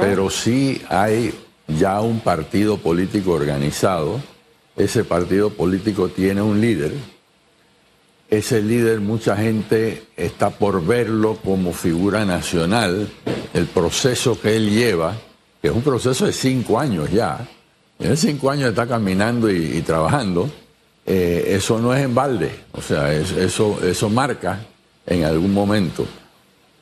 pero 0.00 0.30
sí 0.30 0.82
hay 0.88 1.34
ya 1.66 2.00
un 2.00 2.20
partido 2.20 2.76
político 2.78 3.32
organizado. 3.32 4.20
Ese 4.76 5.04
partido 5.04 5.50
político 5.50 6.08
tiene 6.08 6.42
un 6.42 6.60
líder. 6.60 6.92
Ese 8.28 8.60
líder, 8.60 9.00
mucha 9.00 9.36
gente 9.36 10.04
está 10.16 10.50
por 10.50 10.84
verlo 10.84 11.36
como 11.44 11.72
figura 11.72 12.24
nacional. 12.24 13.08
El 13.54 13.66
proceso 13.66 14.40
que 14.40 14.56
él 14.56 14.70
lleva, 14.70 15.14
que 15.62 15.68
es 15.68 15.74
un 15.74 15.82
proceso 15.82 16.26
de 16.26 16.32
cinco 16.32 16.78
años 16.78 17.10
ya, 17.10 17.46
en 17.98 18.16
cinco 18.16 18.50
años 18.50 18.70
está 18.70 18.86
caminando 18.86 19.50
y, 19.50 19.80
trabajando, 19.82 20.50
eh, 21.06 21.44
eso 21.56 21.78
no 21.78 21.94
es 21.94 22.04
en 22.04 22.14
balde. 22.14 22.50
O 22.72 22.82
sea, 22.82 23.12
es- 23.14 23.30
eso, 23.32 23.78
eso 23.84 24.10
marca 24.10 24.60
en 25.06 25.24
algún 25.24 25.52
momento 25.54 26.06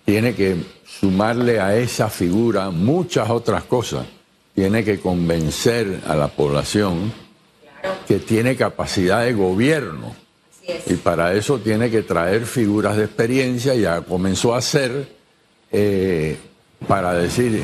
tiene 0.07 0.35
que 0.35 0.57
sumarle 0.87 1.61
a 1.61 1.77
esa 1.77 2.09
figura 2.11 2.71
muchas 2.71 3.31
otras 3.31 3.65
cosas. 3.65 4.07
Tiene 4.55 4.85
que 4.85 5.01
convencer 5.01 6.01
a 6.07 6.15
la 6.15 6.29
población 6.29 7.13
que 8.07 8.19
tiene 8.19 8.55
capacidad 8.57 9.25
de 9.25 9.33
gobierno. 9.33 10.15
Y 10.87 10.94
para 10.94 11.35
eso 11.35 11.59
tiene 11.59 11.90
que 11.90 12.02
traer 12.02 12.47
figuras 12.47 12.97
de 12.97 13.04
experiencia, 13.04 13.75
ya 13.75 14.00
comenzó 14.00 14.54
a 14.54 14.59
hacer, 14.59 15.09
eh, 15.73 16.37
para 16.88 17.14
decir, 17.14 17.62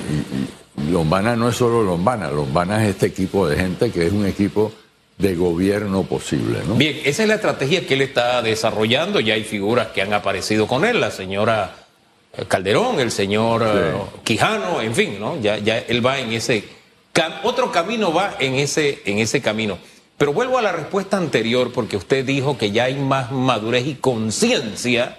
Lombana 0.91 1.37
no 1.37 1.49
es 1.49 1.57
solo 1.57 1.83
Lombana, 1.83 2.31
Lombana 2.31 2.83
es 2.85 2.91
este 2.91 3.07
equipo 3.07 3.47
de 3.49 3.57
gente 3.57 3.91
que 3.91 4.07
es 4.07 4.13
un 4.13 4.27
equipo 4.27 4.73
de 5.19 5.35
gobierno 5.35 6.03
posible. 6.05 6.59
¿no? 6.67 6.75
Bien, 6.77 6.99
esa 7.05 7.23
es 7.23 7.29
la 7.29 7.35
estrategia 7.37 7.87
que 7.87 7.95
él 7.95 8.03
está 8.03 8.41
desarrollando. 8.43 9.21
Ya 9.21 9.35
hay 9.35 9.45
figuras 9.45 9.89
que 9.89 10.01
han 10.03 10.13
aparecido 10.15 10.67
con 10.67 10.85
él, 10.85 11.01
la 11.01 11.11
señora 11.11 11.77
Calderón, 12.49 13.01
el 13.01 13.11
señor 13.11 13.63
eh, 13.67 13.93
Quijano, 14.25 14.81
en 14.81 14.95
fin, 14.95 15.17
¿no? 15.21 15.39
Ya, 15.41 15.59
ya 15.59 15.79
él 15.79 16.05
va 16.05 16.19
en 16.21 16.33
ese 16.33 16.65
cam- 17.13 17.41
otro 17.43 17.71
camino 17.71 18.13
va 18.15 18.37
en 18.39 18.55
ese 18.55 19.03
en 19.05 19.19
ese 19.19 19.41
camino. 19.43 19.79
Pero 20.21 20.35
vuelvo 20.35 20.59
a 20.59 20.63
la 20.63 20.73
respuesta 20.73 21.17
anterior 21.17 21.73
porque 21.73 21.97
usted 21.97 22.27
dijo 22.27 22.59
que 22.59 22.73
ya 22.73 22.85
hay 22.85 22.95
más 22.95 23.33
madurez 23.33 23.87
y 23.87 23.95
conciencia 23.95 25.17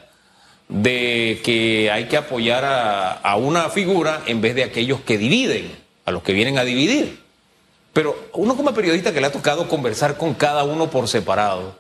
de 0.70 1.41
que 1.43 1.89
hay 1.89 2.05
que 2.05 2.17
apoyar 2.17 2.63
a, 2.63 3.13
a, 3.13 3.36
una 3.36 3.72
figura 3.72 4.22
en 4.27 4.41
vez 4.41 4.53
de 4.53 4.63
aquellos 4.63 5.01
que 5.01 5.17
dividen, 5.17 5.72
a 6.05 6.12
los 6.12 6.22
que 6.22 6.34
vienen 6.34 6.60
a 6.60 6.63
dividir. 6.63 7.20
Pero 7.93 8.15
uno 8.34 8.55
como 8.55 8.75
periodista 8.75 9.12
que 9.12 9.22
le 9.22 9.25
ha 9.25 9.31
tocado 9.31 9.67
conversar 9.67 10.17
con 10.17 10.36
cada 10.36 10.65
uno 10.65 10.91
por 10.91 11.08
separado, 11.08 11.75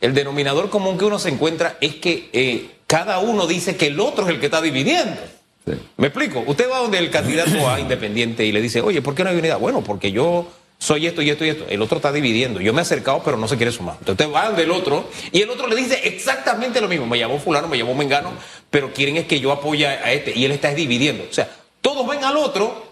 el 0.00 0.14
denominador 0.14 0.70
común 0.70 0.96
que 0.96 1.04
uno 1.04 1.18
se 1.18 1.28
encuentra 1.28 1.76
es 1.82 1.96
que 1.96 2.30
eh, 2.32 2.70
cada 2.86 3.18
uno 3.18 3.46
dice 3.46 3.76
que 3.76 3.88
el 3.88 4.00
otro 4.00 4.24
es 4.24 4.30
el 4.30 4.40
que 4.40 4.46
está 4.46 4.62
dividiendo. 4.62 5.20
Sí. 5.66 5.74
¿Me 5.98 6.06
explico? 6.06 6.42
Usted 6.46 6.70
va 6.70 6.78
donde 6.78 6.96
el 6.96 7.10
candidato 7.10 7.68
a 7.68 7.78
independiente 7.78 8.46
y 8.46 8.52
le 8.52 8.62
dice, 8.62 8.80
oye, 8.80 9.02
¿por 9.02 9.14
qué 9.14 9.22
no 9.22 9.28
hay 9.28 9.36
unidad? 9.36 9.58
Bueno, 9.58 9.82
porque 9.82 10.12
yo 10.12 10.48
soy 10.84 11.06
esto 11.06 11.22
y 11.22 11.30
esto 11.30 11.46
y 11.46 11.48
esto. 11.48 11.64
El 11.70 11.80
otro 11.80 11.96
está 11.96 12.12
dividiendo. 12.12 12.60
Yo 12.60 12.74
me 12.74 12.80
he 12.80 12.82
acercado, 12.82 13.22
pero 13.24 13.38
no 13.38 13.48
se 13.48 13.56
quiere 13.56 13.72
sumar. 13.72 13.96
Entonces 14.00 14.26
usted 14.26 14.38
va 14.38 14.52
del 14.52 14.70
otro 14.70 15.08
y 15.32 15.40
el 15.40 15.48
otro 15.48 15.66
le 15.66 15.76
dice 15.76 15.98
exactamente 16.04 16.78
lo 16.78 16.88
mismo. 16.88 17.06
Me 17.06 17.18
llamó 17.18 17.38
fulano, 17.38 17.68
me 17.68 17.78
llamó 17.78 17.94
mengano, 17.94 18.32
pero 18.68 18.92
quieren 18.92 19.16
es 19.16 19.26
que 19.26 19.40
yo 19.40 19.50
apoye 19.50 19.86
a 19.86 20.12
este 20.12 20.36
y 20.36 20.44
él 20.44 20.52
está 20.52 20.74
dividiendo. 20.74 21.24
O 21.30 21.32
sea, 21.32 21.48
todos 21.80 22.06
ven 22.06 22.22
al 22.22 22.36
otro 22.36 22.84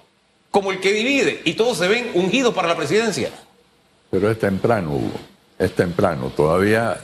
como 0.51 0.73
el 0.73 0.81
que 0.81 0.91
divide 0.91 1.43
y 1.45 1.53
todos 1.53 1.77
se 1.77 1.87
ven 1.87 2.13
ungidos 2.15 2.55
para 2.55 2.67
la 2.67 2.77
presidencia. 2.77 3.31
Pero 4.11 4.31
es 4.31 4.39
temprano, 4.39 4.93
Hugo. 4.93 5.21
Es 5.59 5.75
temprano. 5.75 6.33
Todavía 6.35 6.99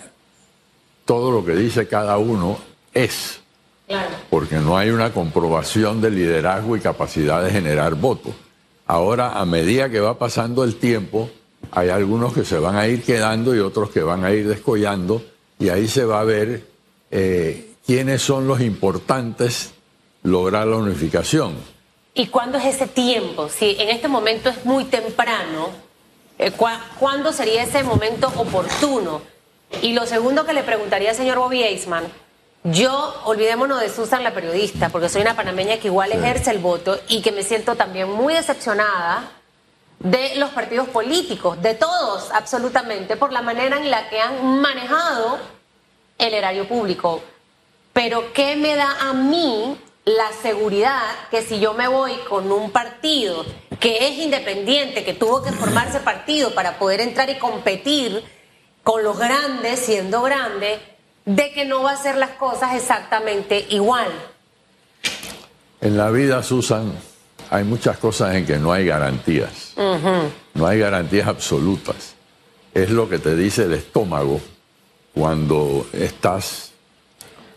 todo 1.05 1.31
lo 1.31 1.45
que 1.45 1.53
dice 1.53 1.87
cada 1.87 2.17
uno 2.17 2.59
es. 2.95 3.41
Claro. 3.87 4.17
Porque 4.31 4.57
no 4.57 4.79
hay 4.79 4.89
una 4.89 5.13
comprobación 5.13 6.01
de 6.01 6.11
liderazgo 6.11 6.79
y 6.79 6.81
capacidad 6.81 7.45
de 7.45 7.51
generar 7.51 7.95
votos. 7.95 8.33
Ahora, 8.89 9.39
a 9.39 9.45
medida 9.45 9.91
que 9.91 10.01
va 10.01 10.19
pasando 10.19 10.65
el 10.65 10.77
tiempo, 10.77 11.29
hay 11.73 11.91
algunos 11.91 12.33
que 12.33 12.43
se 12.43 12.59
van 12.59 12.75
a 12.75 12.89
ir 12.89 13.03
quedando 13.03 13.55
y 13.55 13.59
otros 13.59 13.91
que 13.91 14.01
van 14.01 14.25
a 14.25 14.33
ir 14.33 14.49
descollando, 14.49 15.23
y 15.59 15.69
ahí 15.69 15.87
se 15.87 16.07
va 16.07 16.21
a 16.21 16.25
ver 16.25 16.65
eh, 17.11 17.75
quiénes 17.87 18.23
son 18.23 18.49
los 18.49 18.63
importantes 18.63 19.73
lograr 20.23 20.67
la 20.67 20.77
unificación. 20.77 21.55
¿Y 22.15 22.29
cuándo 22.29 22.57
es 22.57 22.65
ese 22.65 22.87
tiempo? 22.87 23.51
Si 23.51 23.77
en 23.79 23.91
este 23.91 24.09
momento 24.09 24.49
es 24.49 24.65
muy 24.65 24.85
temprano, 24.85 25.69
eh, 26.39 26.51
¿cuándo 26.99 27.31
sería 27.33 27.65
ese 27.65 27.83
momento 27.83 28.33
oportuno? 28.37 29.21
Y 29.83 29.93
lo 29.93 30.07
segundo 30.07 30.47
que 30.47 30.55
le 30.55 30.63
preguntaría 30.63 31.11
al 31.11 31.17
señor 31.17 31.39
Bobby 31.39 31.63
Eisman, 31.63 32.05
yo, 32.65 33.15
olvidémonos 33.25 33.81
de 33.81 33.89
Susan, 33.89 34.25
la 34.25 34.35
periodista, 34.35 34.89
porque 34.89 35.09
soy 35.09 35.23
una 35.23 35.37
panameña 35.37 35.79
que 35.79 35.89
igual 35.89 36.13
ejerce 36.13 36.51
el 36.51 36.59
voto 36.59 36.99
y 37.09 37.23
que 37.23 37.33
me 37.33 37.43
siento 37.43 37.77
también 37.77 38.11
muy 38.11 38.35
decepcionada 38.35 39.31
de 40.01 40.37
los 40.37 40.51
partidos 40.51 40.89
políticos, 40.89 41.61
de 41.63 41.75
todos 41.75 42.31
absolutamente, 42.33 43.17
por 43.17 43.33
la 43.33 43.43
manera 43.43 43.79
en 43.79 43.91
la 43.91 44.09
que 44.09 44.21
han 44.21 44.61
manejado 44.61 45.39
el 46.19 46.35
erario 46.35 46.69
público. 46.69 47.23
Pero 47.93 48.33
¿qué 48.33 48.57
me 48.57 48.77
da 48.77 49.09
a 49.09 49.13
mí 49.13 49.79
la 50.05 50.33
seguridad 50.43 51.03
que 51.31 51.43
si 51.43 51.61
yo 51.61 51.75
me 51.75 51.89
voy 51.89 52.13
con 52.29 52.51
un 52.51 52.71
partido 52.71 53.45
que 53.79 54.09
es 54.09 54.19
independiente, 54.19 55.05
que 55.05 55.15
tuvo 55.15 55.43
que 55.43 55.53
formarse 55.53 56.01
partido 56.01 56.55
para 56.55 56.79
poder 56.79 57.01
entrar 57.01 57.31
y 57.31 57.39
competir 57.39 58.25
con 58.83 59.03
los 59.05 59.19
grandes, 59.19 59.81
siendo 59.81 60.23
grande, 60.23 60.81
de 61.29 61.53
que 61.53 61.67
no 61.67 61.83
va 61.83 61.91
a 61.91 61.95
hacer 61.95 62.17
las 62.17 62.31
cosas 62.31 62.75
exactamente 62.75 63.67
igual. 63.69 64.09
En 65.83 65.99
la 65.99 66.11
vida, 66.11 66.43
Susan, 66.43 66.91
hay 67.51 67.65
muchas 67.65 67.99
cosas 67.99 68.35
en 68.35 68.47
que 68.47 68.57
no 68.57 68.73
hay 68.73 68.87
garantías. 68.87 69.75
No 70.55 70.67
hay 70.67 70.79
garantías 70.79 71.29
absolutas. 71.29 72.15
Es 72.73 72.91
lo 72.91 73.11
que 73.11 73.19
te 73.19 73.37
dice 73.37 73.65
el 73.65 73.75
estómago 73.75 74.41
cuando 75.13 75.87
estás 75.93 76.73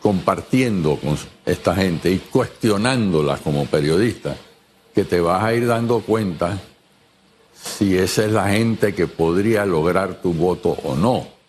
compartiendo 0.02 0.98
con 0.98 1.18
esta 1.46 1.74
gente 1.74 2.12
y 2.12 2.18
cuestionándolas 2.18 3.40
como 3.40 3.68
periodista, 3.68 4.36
que 4.94 5.06
te 5.06 5.22
vas 5.22 5.44
a 5.44 5.54
ir 5.54 5.66
dando 5.66 6.02
cuenta 6.02 6.60
si 7.54 7.98
esa 7.98 8.26
es 8.26 8.32
la 8.34 8.50
gente 8.50 8.94
que 8.94 9.08
podría 9.08 9.66
lograr 9.66 10.16
tu 10.16 10.34
voto 10.34 10.72
o 10.84 10.96
no. 10.96 11.41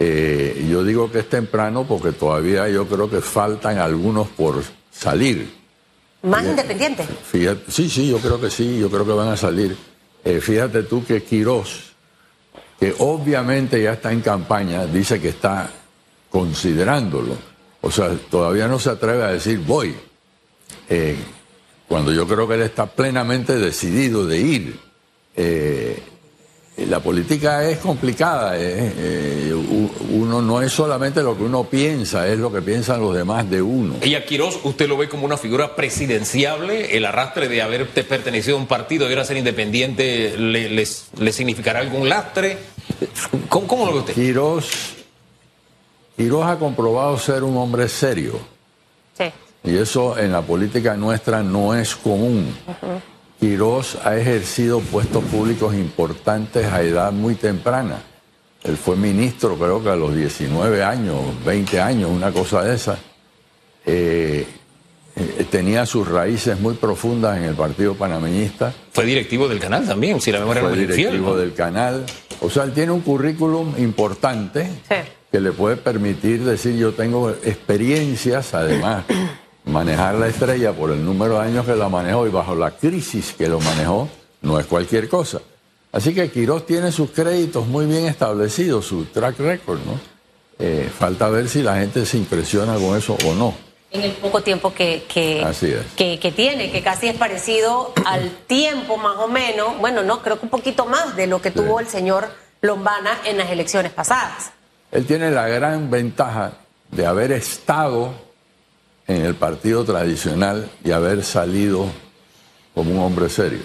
Eh, 0.00 0.66
yo 0.70 0.84
digo 0.84 1.10
que 1.10 1.20
es 1.20 1.28
temprano 1.28 1.84
porque 1.86 2.12
todavía 2.12 2.68
yo 2.68 2.86
creo 2.86 3.10
que 3.10 3.20
faltan 3.20 3.78
algunos 3.78 4.28
por 4.28 4.62
salir. 4.90 5.52
¿Más 6.22 6.44
independientes? 6.44 7.06
sí, 7.68 7.88
sí, 7.88 8.10
yo 8.10 8.18
creo 8.18 8.40
que 8.40 8.50
sí, 8.50 8.78
yo 8.78 8.90
creo 8.90 9.04
que 9.04 9.12
van 9.12 9.28
a 9.28 9.36
salir. 9.36 9.76
Eh, 10.24 10.40
fíjate 10.40 10.84
tú 10.84 11.04
que 11.04 11.22
Quirós, 11.22 11.92
que 12.78 12.94
obviamente 12.98 13.82
ya 13.82 13.94
está 13.94 14.12
en 14.12 14.20
campaña, 14.20 14.86
dice 14.86 15.20
que 15.20 15.30
está 15.30 15.70
considerándolo. 16.30 17.36
O 17.80 17.90
sea, 17.90 18.10
todavía 18.30 18.68
no 18.68 18.78
se 18.78 18.90
atreve 18.90 19.22
a 19.24 19.28
decir 19.28 19.58
voy. 19.60 19.94
Eh, 20.88 21.16
cuando 21.88 22.12
yo 22.12 22.26
creo 22.26 22.46
que 22.46 22.54
él 22.54 22.62
está 22.62 22.86
plenamente 22.86 23.56
decidido 23.56 24.26
de 24.26 24.38
ir. 24.38 24.80
La 26.86 27.00
política 27.00 27.68
es 27.68 27.78
complicada, 27.78 28.56
¿eh? 28.56 28.92
Eh, 28.96 29.52
uno 30.10 30.40
no 30.40 30.62
es 30.62 30.72
solamente 30.72 31.22
lo 31.22 31.36
que 31.36 31.42
uno 31.42 31.64
piensa, 31.64 32.28
es 32.28 32.38
lo 32.38 32.52
que 32.52 32.62
piensan 32.62 33.00
los 33.00 33.14
demás 33.14 33.50
de 33.50 33.60
uno. 33.60 33.96
Y 34.04 34.14
a 34.14 34.24
Quirós, 34.24 34.60
¿usted 34.62 34.88
lo 34.88 34.96
ve 34.96 35.08
como 35.08 35.24
una 35.24 35.36
figura 35.36 35.74
presidenciable? 35.74 36.96
¿El 36.96 37.04
arrastre 37.04 37.48
de 37.48 37.62
haber 37.62 37.88
pertenecido 37.88 38.56
a 38.56 38.60
un 38.60 38.68
partido 38.68 39.06
y 39.06 39.10
ahora 39.10 39.24
ser 39.24 39.38
independiente 39.38 40.36
le, 40.38 40.86
significará 41.32 41.80
algún 41.80 42.08
lastre? 42.08 42.58
¿Cómo, 43.48 43.84
lo 43.84 43.92
ve 43.94 43.98
usted? 43.98 44.14
Quirós, 44.14 44.70
Quirós 46.16 46.46
ha 46.46 46.58
comprobado 46.60 47.18
ser 47.18 47.42
un 47.42 47.56
hombre 47.56 47.88
serio. 47.88 48.38
Sí. 49.16 49.24
Y 49.64 49.76
eso 49.76 50.16
en 50.16 50.30
la 50.30 50.42
política 50.42 50.94
nuestra 50.96 51.42
no 51.42 51.74
es 51.74 51.96
común. 51.96 52.54
Quirós 53.38 53.96
ha 54.04 54.16
ejercido 54.16 54.80
puestos 54.80 55.22
públicos 55.24 55.72
importantes 55.74 56.66
a 56.66 56.82
edad 56.82 57.12
muy 57.12 57.36
temprana. 57.36 58.02
Él 58.64 58.76
fue 58.76 58.96
ministro 58.96 59.56
creo 59.56 59.82
que 59.82 59.90
a 59.90 59.96
los 59.96 60.14
19 60.14 60.82
años, 60.82 61.16
20 61.44 61.80
años, 61.80 62.10
una 62.10 62.32
cosa 62.32 62.64
de 62.64 62.74
esa. 62.74 62.98
Eh, 63.86 64.44
eh, 65.14 65.46
tenía 65.50 65.86
sus 65.86 66.08
raíces 66.08 66.58
muy 66.58 66.74
profundas 66.74 67.38
en 67.38 67.44
el 67.44 67.54
Partido 67.54 67.94
Panameñista. 67.94 68.74
Fue 68.92 69.04
directivo 69.04 69.48
del 69.48 69.60
canal 69.60 69.86
también, 69.86 70.20
si 70.20 70.32
la 70.32 70.40
memoria 70.40 70.62
Fue 70.62 70.76
directivo 70.76 71.36
del 71.36 71.54
canal. 71.54 72.06
O 72.40 72.50
sea, 72.50 72.64
él 72.64 72.72
tiene 72.72 72.90
un 72.90 73.02
currículum 73.02 73.74
importante 73.78 74.68
que 75.30 75.40
le 75.40 75.52
puede 75.52 75.76
permitir 75.76 76.42
decir 76.42 76.76
yo 76.76 76.92
tengo 76.92 77.30
experiencias, 77.30 78.52
además 78.54 79.04
manejar 79.68 80.14
la 80.14 80.28
estrella 80.28 80.72
por 80.72 80.90
el 80.90 81.04
número 81.04 81.38
de 81.38 81.46
años 81.46 81.66
que 81.66 81.76
la 81.76 81.88
manejó 81.88 82.26
y 82.26 82.30
bajo 82.30 82.54
la 82.54 82.70
crisis 82.72 83.34
que 83.36 83.48
lo 83.48 83.60
manejó, 83.60 84.08
no 84.42 84.58
es 84.58 84.66
cualquier 84.66 85.08
cosa. 85.08 85.40
Así 85.92 86.14
que 86.14 86.30
Quirós 86.30 86.66
tiene 86.66 86.92
sus 86.92 87.10
créditos 87.10 87.66
muy 87.66 87.86
bien 87.86 88.06
establecidos, 88.06 88.86
su 88.86 89.06
track 89.06 89.38
record, 89.38 89.80
¿no? 89.84 89.98
Eh, 90.58 90.90
falta 90.96 91.28
ver 91.28 91.48
si 91.48 91.62
la 91.62 91.76
gente 91.76 92.04
se 92.04 92.16
impresiona 92.16 92.74
con 92.74 92.96
eso 92.96 93.16
o 93.26 93.34
no. 93.34 93.54
En 93.90 94.02
el 94.02 94.12
poco 94.12 94.42
tiempo 94.42 94.74
que, 94.74 95.04
que, 95.08 95.46
que, 96.20 96.32
tiene, 96.32 96.70
que 96.70 96.82
casi 96.82 97.08
es 97.08 97.16
parecido 97.16 97.94
al 98.04 98.30
tiempo 98.46 98.98
más 98.98 99.16
o 99.16 99.28
menos, 99.28 99.78
bueno, 99.78 100.02
no, 100.02 100.20
creo 100.20 100.38
que 100.38 100.44
un 100.44 100.50
poquito 100.50 100.84
más 100.84 101.16
de 101.16 101.26
lo 101.26 101.40
que 101.40 101.50
tuvo 101.50 101.80
el 101.80 101.86
señor 101.86 102.28
Lombana 102.60 103.18
en 103.24 103.38
las 103.38 103.50
elecciones 103.50 103.92
pasadas. 103.92 104.52
Él 104.90 105.06
tiene 105.06 105.30
la 105.30 105.48
gran 105.48 105.90
ventaja 105.90 106.52
de 106.90 107.06
haber 107.06 107.32
estado 107.32 108.12
en 109.08 109.24
el 109.24 109.34
partido 109.34 109.84
tradicional 109.84 110.70
y 110.84 110.92
haber 110.92 111.24
salido 111.24 111.86
como 112.74 112.92
un 112.92 112.98
hombre 113.00 113.28
serio. 113.28 113.62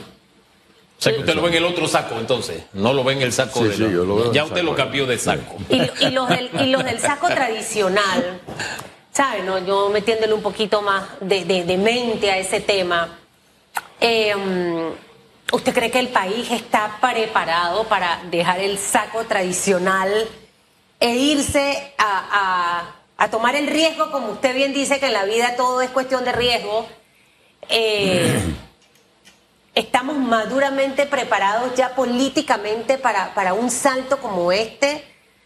O 0.98 1.02
sea 1.04 1.14
que 1.14 1.20
usted 1.20 1.36
lo 1.36 1.42
ve 1.42 1.50
en 1.50 1.56
el 1.56 1.66
otro 1.66 1.86
saco, 1.86 2.16
entonces. 2.18 2.64
No 2.72 2.94
lo 2.94 3.04
ve 3.04 3.14
en 3.14 3.22
el 3.24 3.34
saco 3.34 3.62
de. 3.66 3.74
Sí, 3.76 3.82
yo 3.82 4.06
lo 4.06 4.16
veo 4.16 4.34
ya 4.34 4.46
usted 4.46 4.64
lo 4.64 4.74
cambió 4.74 5.06
de 5.06 5.18
saco. 5.18 5.58
Y, 5.70 6.10
los 6.12 6.30
del, 6.30 7.00
saco 7.00 7.28
tradicional, 7.28 8.40
¿sabe? 9.12 9.44
No? 9.44 9.60
Yo 9.60 9.90
metiéndole 9.90 10.34
un 10.34 10.42
poquito 10.42 10.82
más 10.82 11.04
de, 11.20 11.78
mente 11.78 12.32
a 12.32 12.38
ese 12.38 12.62
tema. 12.62 13.20
Em, 14.00 14.94
¿Usted 15.52 15.74
cree 15.74 15.92
que 15.92 16.00
el 16.00 16.08
país 16.08 16.50
está 16.50 16.98
preparado 17.02 17.84
para 17.84 18.24
dejar 18.32 18.60
el 18.60 18.78
saco 18.78 19.26
tradicional 19.26 20.10
e 21.00 21.16
irse 21.16 21.94
a 21.98 22.94
a 22.96 23.02
tomar 23.30 23.56
el 23.56 23.68
riesgo, 23.68 24.12
como 24.12 24.32
usted 24.32 24.56
bien 24.56 24.74
dice 24.74 25.00
que 25.00 25.08
en 25.08 25.13
la 25.13 25.25
vida 25.25 25.56
todo 25.56 25.82
es 25.82 25.89
cuestión 25.89 26.25
de 26.25 26.32
riesgo, 26.32 26.88
eh, 27.70 28.39
estamos 29.75 30.18
maduramente 30.18 31.06
preparados 31.06 31.75
ya 31.75 31.96
políticamente 31.96 32.98
para, 32.98 33.34
para 33.34 33.53
un 33.53 33.72
salto 33.72 34.20
como 34.20 34.51
este, 34.51 35.03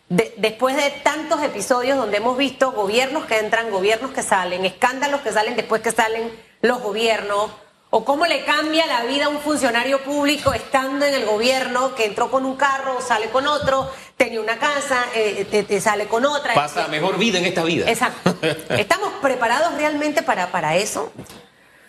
después 0.10 0.75
de 0.75 0.89
tantos 1.03 1.43
episodios 1.43 1.98
donde 1.98 2.17
hemos 2.17 2.38
visto 2.38 2.72
gobiernos 2.72 3.25
que 3.25 3.38
entran, 3.38 3.72
gobiernos 3.72 4.12
que 4.12 4.24
salen, 4.24 4.65
escándalos 4.65 5.22
que 5.22 5.31
salen 5.31 5.55
después 5.55 5.81
que 5.81 5.91
salen 5.91 6.31
los 6.62 6.81
gobiernos, 6.81 7.51
o 7.89 8.03
cómo 8.03 8.25
le 8.25 8.43
cambia 8.43 8.86
la 8.86 9.03
vida 9.03 9.25
a 9.25 9.29
un 9.29 9.39
funcionario 9.39 10.03
público 10.03 10.53
estando 10.53 11.05
en 11.05 11.13
el 11.13 11.25
gobierno 11.25 11.96
que 11.96 12.05
entró 12.05 12.29
con 12.29 12.46
un 12.46 12.57
carro, 12.57 13.00
sale 13.01 13.29
con 13.29 13.48
otro, 13.48 13.89
tenía 14.17 14.41
una 14.41 14.57
casa, 14.57 15.05
eh, 15.15 15.45
te, 15.50 15.63
te 15.63 15.79
sale 15.79 16.07
con 16.07 16.25
otra. 16.25 16.53
Pasa 16.53 16.88
mejor 16.88 17.17
vida 17.17 17.38
en 17.38 17.45
esta 17.45 17.63
vida. 17.63 17.89
Exacto. 17.89 18.36
¿Estamos 18.69 19.13
preparados 19.21 19.75
realmente 19.75 20.24
para, 20.24 20.51
para 20.51 20.75
eso? 20.75 21.12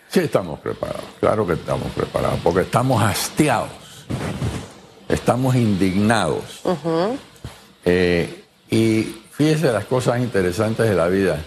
Sí, 0.09 0.21
estamos 0.21 0.59
preparados, 0.59 1.03
claro 1.19 1.45
que 1.45 1.53
estamos 1.53 1.91
preparados, 1.91 2.39
porque 2.43 2.61
estamos 2.61 3.03
hastiados, 3.03 3.69
estamos 5.07 5.55
indignados. 5.55 6.61
Eh, 7.85 8.43
y 8.71 9.03
fíjese 9.31 9.71
las 9.71 9.85
cosas 9.85 10.19
interesantes 10.19 10.89
de 10.89 10.95
la 10.95 11.07
vida. 11.09 11.37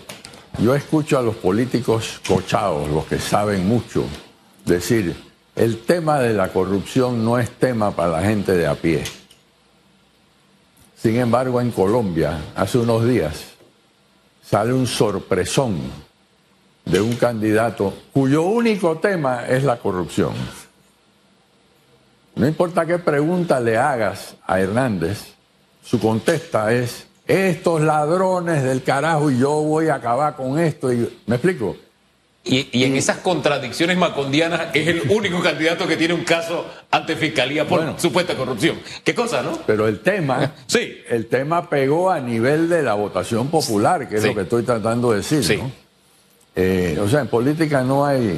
Yo 0.59 0.77
escucho 0.77 1.19
a 1.19 1.23
los 1.23 1.35
políticos 1.35 2.21
cochados, 2.27 2.89
los 2.89 3.07
que 3.07 3.19
saben 3.19 3.67
mucho, 3.67 4.05
decir, 4.65 5.17
el 5.57 5.83
tema 5.83 6.21
de 6.21 6.33
la 6.33 6.53
corrupción 6.53 7.25
no 7.25 7.41
es 7.41 7.51
tema 7.51 7.91
para 7.91 8.13
la 8.13 8.23
gente 8.23 8.53
de 8.53 8.69
a 8.69 8.77
pie. 8.77 9.03
Sin 11.03 11.17
embargo, 11.17 11.61
en 11.61 11.73
Colombia, 11.73 12.39
hace 12.55 12.79
unos 12.79 13.05
días, 13.05 13.55
sale 14.41 14.73
un 14.73 14.87
sorpresón 14.87 15.81
de 16.85 17.01
un 17.01 17.17
candidato 17.17 17.93
cuyo 18.13 18.43
único 18.43 18.99
tema 18.99 19.49
es 19.49 19.65
la 19.65 19.79
corrupción. 19.79 20.33
No 22.37 22.47
importa 22.47 22.87
qué 22.87 23.01
pregunta 23.01 23.59
le 23.59 23.77
hagas 23.77 24.37
a 24.47 24.61
Hernández, 24.61 25.35
su 25.83 25.99
contesta 25.99 26.73
es, 26.73 27.09
estos 27.27 27.81
ladrones 27.81 28.63
del 28.63 28.85
carajo 28.85 29.29
y 29.29 29.41
yo 29.41 29.51
voy 29.51 29.89
a 29.89 29.97
acabar 29.97 30.37
con 30.37 30.57
esto. 30.61 30.93
Y, 30.93 31.21
¿Me 31.27 31.35
explico? 31.35 31.75
Y, 32.45 32.69
y 32.77 32.85
en 32.85 32.97
esas 32.97 33.19
contradicciones 33.19 33.97
macondianas 33.97 34.75
es 34.75 34.89
el 34.89 35.03
único 35.11 35.41
candidato 35.41 35.87
que 35.87 35.97
tiene 35.97 36.13
un 36.15 36.25
caso 36.25 36.67
ante 36.91 37.15
fiscalía 37.15 37.67
por 37.69 37.79
Bueno. 37.83 37.99
supuesta 38.01 38.35
corrupción. 38.35 38.81
¿Qué 39.05 39.15
cosa, 39.15 39.43
no? 39.43 39.59
Pero 39.67 39.87
el 39.87 40.01
tema, 40.01 40.53
Sí. 40.67 41.03
el 41.09 41.29
tema 41.29 41.69
pegó 41.71 42.11
a 42.11 42.19
nivel 42.21 42.69
de 42.69 42.83
la 42.83 42.95
votación 42.95 43.49
popular, 43.49 44.09
que 44.09 44.17
es 44.17 44.23
Sí. 44.23 44.29
lo 44.29 44.35
que 44.35 44.41
estoy 44.43 44.65
tratando 44.65 45.13
de 45.13 45.19
decir. 45.19 45.45
Sí. 45.45 45.57
¿no? 45.57 45.71
Eh, 46.57 46.99
o 47.01 47.09
sea, 47.09 47.21
en 47.21 47.29
política 47.29 47.83
no 47.83 48.05
hay 48.05 48.37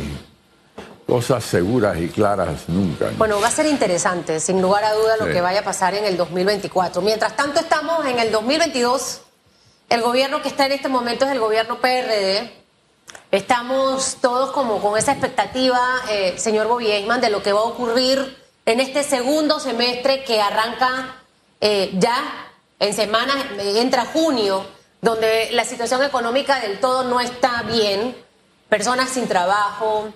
cosas 1.07 1.43
seguras 1.45 1.99
y 1.99 2.09
claras 2.09 2.69
nunca. 2.69 3.07
¿no? 3.11 3.17
Bueno, 3.17 3.41
va 3.41 3.49
a 3.49 3.51
ser 3.51 3.67
interesante, 3.67 4.39
sin 4.39 4.61
lugar 4.63 4.85
a 4.85 4.93
duda, 4.93 5.17
lo 5.19 5.27
Sí. 5.27 5.33
que 5.33 5.41
vaya 5.41 5.61
a 5.61 5.65
pasar 5.65 5.95
en 5.95 6.05
el 6.05 6.17
2024. 6.19 7.01
Mientras 7.03 7.35
tanto, 7.37 7.61
estamos 7.61 8.05
en 8.07 8.19
el 8.19 8.31
2022. 8.31 9.23
El 9.89 10.03
gobierno 10.03 10.43
que 10.43 10.49
está 10.49 10.67
en 10.67 10.73
este 10.73 10.89
momento 10.89 11.25
es 11.25 11.33
el 11.33 11.41
gobierno 11.41 11.79
PRD. 11.81 12.64
Estamos 13.35 14.19
todos 14.21 14.53
como 14.53 14.81
con 14.81 14.97
esa 14.97 15.11
expectativa, 15.11 15.81
eh, 16.09 16.35
señor 16.37 16.69
Bobieisman, 16.69 17.21
de 17.21 17.31
lo 17.31 17.43
que 17.43 17.53
va 17.53 17.63
a 17.63 17.65
ocurrir 17.65 18.41
en 18.65 18.79
este 18.79 19.03
segundo 19.03 19.59
semestre 19.59 20.23
que 20.23 20.41
arranca 20.41 21.17
eh, 21.61 21.91
ya 21.95 22.53
en 22.79 22.95
semanas, 22.95 23.35
eh, 23.59 23.81
entra 23.81 24.05
junio, 24.05 24.65
donde 25.03 25.49
la 25.51 25.65
situación 25.65 26.05
económica 26.05 26.61
del 26.61 26.79
todo 26.79 27.03
no 27.03 27.19
está 27.19 27.63
bien, 27.63 28.17
personas 28.69 29.11
sin 29.11 29.27
trabajo, 29.27 30.11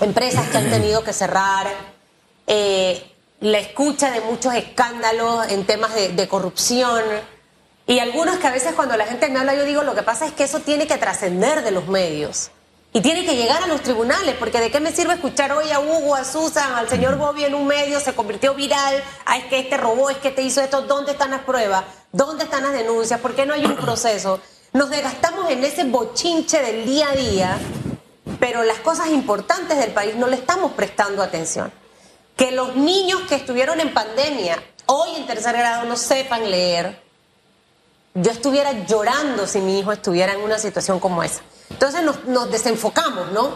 empresas 0.00 0.48
que 0.48 0.58
han 0.58 0.70
tenido 0.70 1.02
que 1.02 1.12
cerrar, 1.12 1.66
la 2.46 3.58
escucha 3.58 4.12
de 4.12 4.20
muchos 4.20 4.54
escándalos 4.54 5.48
en 5.48 5.66
temas 5.66 5.92
de 5.96 6.28
corrupción 6.28 7.02
y 7.86 7.98
algunos 7.98 8.38
que 8.38 8.46
a 8.46 8.50
veces 8.50 8.74
cuando 8.74 8.96
la 8.96 9.06
gente 9.06 9.28
me 9.28 9.38
habla 9.38 9.54
yo 9.54 9.64
digo 9.64 9.82
lo 9.82 9.94
que 9.94 10.02
pasa 10.02 10.26
es 10.26 10.32
que 10.32 10.44
eso 10.44 10.60
tiene 10.60 10.86
que 10.86 10.98
trascender 10.98 11.62
de 11.62 11.70
los 11.70 11.88
medios 11.88 12.50
y 12.92 13.00
tiene 13.00 13.24
que 13.24 13.36
llegar 13.36 13.62
a 13.62 13.66
los 13.66 13.82
tribunales 13.82 14.34
porque 14.38 14.60
de 14.60 14.70
qué 14.70 14.80
me 14.80 14.92
sirve 14.92 15.14
escuchar 15.14 15.52
hoy 15.52 15.70
a 15.70 15.80
Hugo, 15.80 16.14
a 16.14 16.24
Susan, 16.24 16.72
al 16.74 16.88
señor 16.88 17.16
Bobby 17.16 17.44
en 17.44 17.54
un 17.54 17.66
medio 17.66 18.00
se 18.00 18.14
convirtió 18.14 18.54
viral, 18.54 19.02
ah, 19.24 19.36
es 19.36 19.44
que 19.44 19.58
este 19.58 19.76
robó, 19.76 20.10
es 20.10 20.16
que 20.18 20.30
te 20.30 20.42
hizo 20.42 20.60
esto, 20.60 20.82
¿dónde 20.82 21.12
están 21.12 21.30
las 21.30 21.42
pruebas? 21.42 21.84
¿Dónde 22.12 22.44
están 22.44 22.62
las 22.62 22.72
denuncias? 22.72 23.20
¿Por 23.20 23.34
qué 23.34 23.44
no 23.44 23.52
hay 23.52 23.66
un 23.66 23.76
proceso? 23.76 24.40
Nos 24.72 24.90
desgastamos 24.90 25.50
en 25.50 25.62
ese 25.64 25.84
bochinche 25.84 26.62
del 26.62 26.86
día 26.86 27.10
a 27.10 27.14
día 27.14 27.58
pero 28.38 28.64
las 28.64 28.78
cosas 28.78 29.08
importantes 29.08 29.78
del 29.78 29.92
país 29.92 30.16
no 30.16 30.26
le 30.28 30.36
estamos 30.36 30.72
prestando 30.72 31.22
atención. 31.22 31.72
Que 32.36 32.52
los 32.52 32.76
niños 32.76 33.22
que 33.28 33.34
estuvieron 33.34 33.80
en 33.80 33.94
pandemia, 33.94 34.62
hoy 34.86 35.10
en 35.16 35.26
tercer 35.26 35.56
grado, 35.56 35.84
no 35.84 35.96
sepan 35.96 36.50
leer, 36.50 37.00
yo 38.16 38.30
estuviera 38.30 38.72
llorando 38.86 39.46
si 39.46 39.60
mi 39.60 39.78
hijo 39.78 39.92
estuviera 39.92 40.32
en 40.32 40.40
una 40.40 40.58
situación 40.58 40.98
como 40.98 41.22
esa. 41.22 41.42
Entonces 41.70 42.02
nos, 42.02 42.50
desenfocamos, 42.50 43.30
¿no? 43.32 43.54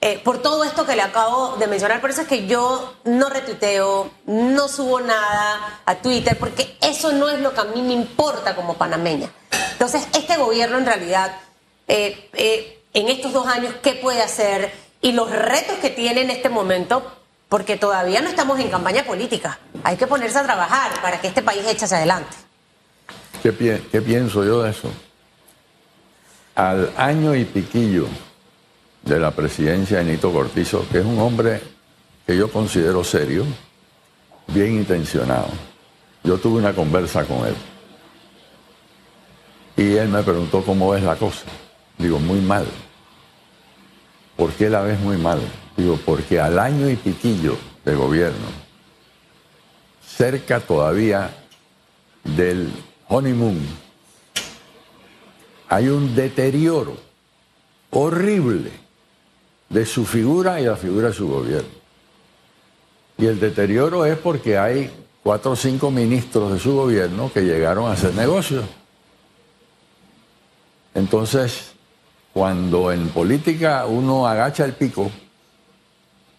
Eh, 0.00 0.20
por 0.22 0.42
todo 0.42 0.62
esto 0.62 0.86
que 0.86 0.94
le 0.94 1.02
acabo 1.02 1.56
de 1.56 1.66
mencionar, 1.66 2.00
por 2.00 2.10
eso 2.10 2.20
es 2.20 2.28
que 2.28 2.46
yo 2.46 2.94
no 3.04 3.28
retuiteo, 3.30 4.10
no 4.26 4.68
subo 4.68 5.00
nada 5.00 5.80
a 5.84 5.94
Twitter, 5.96 6.38
porque 6.38 6.76
eso 6.82 7.12
no 7.12 7.28
es 7.30 7.40
lo 7.40 7.52
que 7.52 7.60
a 7.60 7.64
mí 7.64 7.82
me 7.82 7.94
importa 7.94 8.54
como 8.54 8.74
panameña. 8.74 9.28
Entonces, 9.72 10.06
este 10.12 10.36
gobierno 10.36 10.78
en 10.78 10.86
realidad, 10.86 11.32
eh, 11.88 12.30
eh, 12.34 12.82
en 12.92 13.08
estos 13.08 13.32
dos 13.32 13.46
años, 13.48 13.74
¿qué 13.82 13.94
puede 13.94 14.22
hacer? 14.22 14.72
Y 15.00 15.12
los 15.12 15.30
retos 15.30 15.78
que 15.78 15.90
tiene 15.90 16.20
en 16.20 16.30
este 16.30 16.50
momento, 16.50 17.10
porque 17.48 17.76
todavía 17.76 18.20
no 18.20 18.28
estamos 18.28 18.60
en 18.60 18.70
campaña 18.70 19.04
política. 19.04 19.58
Hay 19.82 19.96
que 19.96 20.06
ponerse 20.06 20.38
a 20.38 20.44
trabajar 20.44 20.92
para 21.02 21.20
que 21.20 21.28
este 21.28 21.42
país 21.42 21.66
eche 21.66 21.86
hacia 21.86 21.96
adelante. 21.96 22.45
¿Qué, 23.46 23.52
pi- 23.52 23.80
qué 23.92 24.02
pienso 24.02 24.44
yo 24.44 24.64
de 24.64 24.70
eso? 24.70 24.90
Al 26.56 26.92
año 26.96 27.32
y 27.36 27.44
piquillo 27.44 28.08
de 29.04 29.20
la 29.20 29.30
presidencia 29.30 29.98
de 29.98 30.04
Nito 30.04 30.32
Cortizo, 30.32 30.84
que 30.90 30.98
es 30.98 31.04
un 31.04 31.16
hombre 31.20 31.60
que 32.26 32.36
yo 32.36 32.50
considero 32.50 33.04
serio, 33.04 33.44
bien 34.48 34.72
intencionado. 34.78 35.46
Yo 36.24 36.38
tuve 36.38 36.58
una 36.58 36.72
conversa 36.72 37.24
con 37.24 37.46
él. 37.46 37.54
Y 39.76 39.94
él 39.94 40.08
me 40.08 40.24
preguntó 40.24 40.64
cómo 40.64 40.90
ves 40.90 41.04
la 41.04 41.14
cosa. 41.14 41.44
Digo, 41.98 42.18
muy 42.18 42.40
mal. 42.40 42.66
¿Por 44.34 44.50
qué 44.54 44.68
la 44.68 44.80
ves 44.80 44.98
muy 44.98 45.18
mal? 45.18 45.38
Digo, 45.76 46.00
porque 46.04 46.40
al 46.40 46.58
año 46.58 46.90
y 46.90 46.96
piquillo 46.96 47.56
de 47.84 47.94
gobierno, 47.94 48.48
cerca 50.04 50.58
todavía 50.58 51.30
del 52.24 52.72
honeymoon, 53.08 53.60
hay 55.68 55.88
un 55.88 56.14
deterioro 56.14 56.96
horrible 57.90 58.70
de 59.68 59.86
su 59.86 60.04
figura 60.04 60.60
y 60.60 60.64
la 60.64 60.76
figura 60.76 61.08
de 61.08 61.14
su 61.14 61.28
gobierno. 61.28 61.68
Y 63.18 63.26
el 63.26 63.40
deterioro 63.40 64.04
es 64.04 64.18
porque 64.18 64.58
hay 64.58 64.90
cuatro 65.22 65.52
o 65.52 65.56
cinco 65.56 65.90
ministros 65.90 66.52
de 66.52 66.58
su 66.58 66.74
gobierno 66.74 67.32
que 67.32 67.42
llegaron 67.42 67.88
a 67.88 67.92
hacer 67.92 68.14
negocios. 68.14 68.64
Entonces, 70.94 71.72
cuando 72.32 72.92
en 72.92 73.08
política 73.08 73.86
uno 73.86 74.26
agacha 74.26 74.64
el 74.64 74.74
pico, 74.74 75.10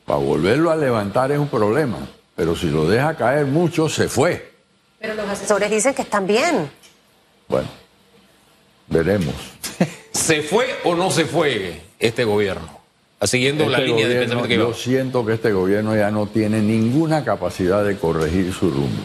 para 0.06 0.20
volverlo 0.20 0.72
a 0.72 0.76
levantar 0.76 1.32
es 1.32 1.40
un 1.40 1.50
problema. 1.50 1.98
Pero 2.36 2.56
si 2.56 2.70
lo 2.70 2.88
deja 2.88 3.16
caer 3.16 3.46
mucho, 3.46 3.90
se 3.90 4.08
fue. 4.08 4.57
Pero 5.00 5.14
los 5.16 5.30
asesores 5.30 5.70
dicen 5.70 5.94
que 5.94 6.02
están 6.04 6.26
bien. 6.28 6.70
Bueno, 7.48 7.68
veremos. 8.88 9.36
¿Se 10.12 10.42
fue 10.42 10.68
o 10.84 10.96
no 10.96 11.12
se 11.12 11.26
fue 11.26 11.82
este 12.00 12.24
gobierno? 12.24 12.78
Siguiendo 13.22 13.68
la 13.68 13.78
Este 13.78 13.88
línea 13.88 14.08
de 14.08 14.16
pensamiento 14.20 14.48
que 14.48 14.56
yo 14.56 14.68
iba. 14.70 14.76
siento 14.76 15.26
que 15.26 15.34
este 15.34 15.52
gobierno 15.52 15.96
ya 15.96 16.12
no 16.12 16.28
tiene 16.28 16.60
ninguna 16.62 17.24
capacidad 17.24 17.84
de 17.84 17.98
corregir 17.98 18.54
su 18.54 18.70
rumbo. 18.70 19.04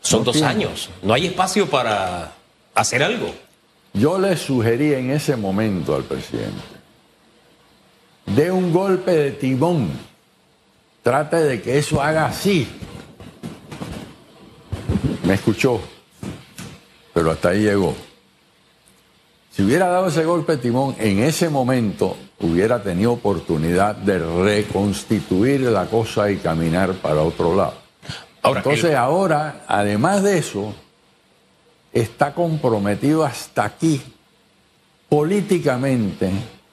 Son 0.00 0.20
no 0.20 0.24
dos 0.26 0.34
tiene. 0.34 0.48
años. 0.48 0.88
No 1.02 1.12
hay 1.14 1.26
espacio 1.26 1.68
para 1.68 2.32
hacer 2.74 3.02
algo. 3.02 3.34
Yo 3.94 4.18
le 4.18 4.36
sugerí 4.36 4.94
en 4.94 5.10
ese 5.10 5.34
momento 5.34 5.96
al 5.96 6.04
presidente, 6.04 6.62
dé 8.26 8.50
un 8.52 8.72
golpe 8.72 9.10
de 9.10 9.30
timón, 9.32 9.90
trate 11.02 11.36
de 11.36 11.60
que 11.62 11.78
eso 11.78 12.00
haga 12.00 12.26
así. 12.26 12.68
Me 15.28 15.34
escuchó, 15.34 15.78
pero 17.12 17.30
hasta 17.32 17.50
ahí 17.50 17.60
llegó. 17.60 17.94
Si 19.52 19.62
hubiera 19.62 19.86
dado 19.88 20.06
ese 20.06 20.24
golpe 20.24 20.52
de 20.52 20.62
timón 20.62 20.96
en 20.98 21.18
ese 21.18 21.50
momento, 21.50 22.16
hubiera 22.40 22.82
tenido 22.82 23.12
oportunidad 23.12 23.94
de 23.94 24.20
reconstituir 24.20 25.60
la 25.60 25.84
cosa 25.84 26.30
y 26.30 26.38
caminar 26.38 26.94
para 26.94 27.20
otro 27.20 27.54
lado. 27.54 27.74
Ahora, 28.40 28.60
Entonces 28.60 28.84
el- 28.86 28.96
ahora, 28.96 29.64
además 29.68 30.22
de 30.22 30.38
eso, 30.38 30.72
está 31.92 32.32
comprometido 32.32 33.22
hasta 33.22 33.66
aquí 33.66 34.00
políticamente, 35.10 36.30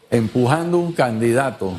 empujando 0.10 0.78
un 0.78 0.94
candidato 0.94 1.74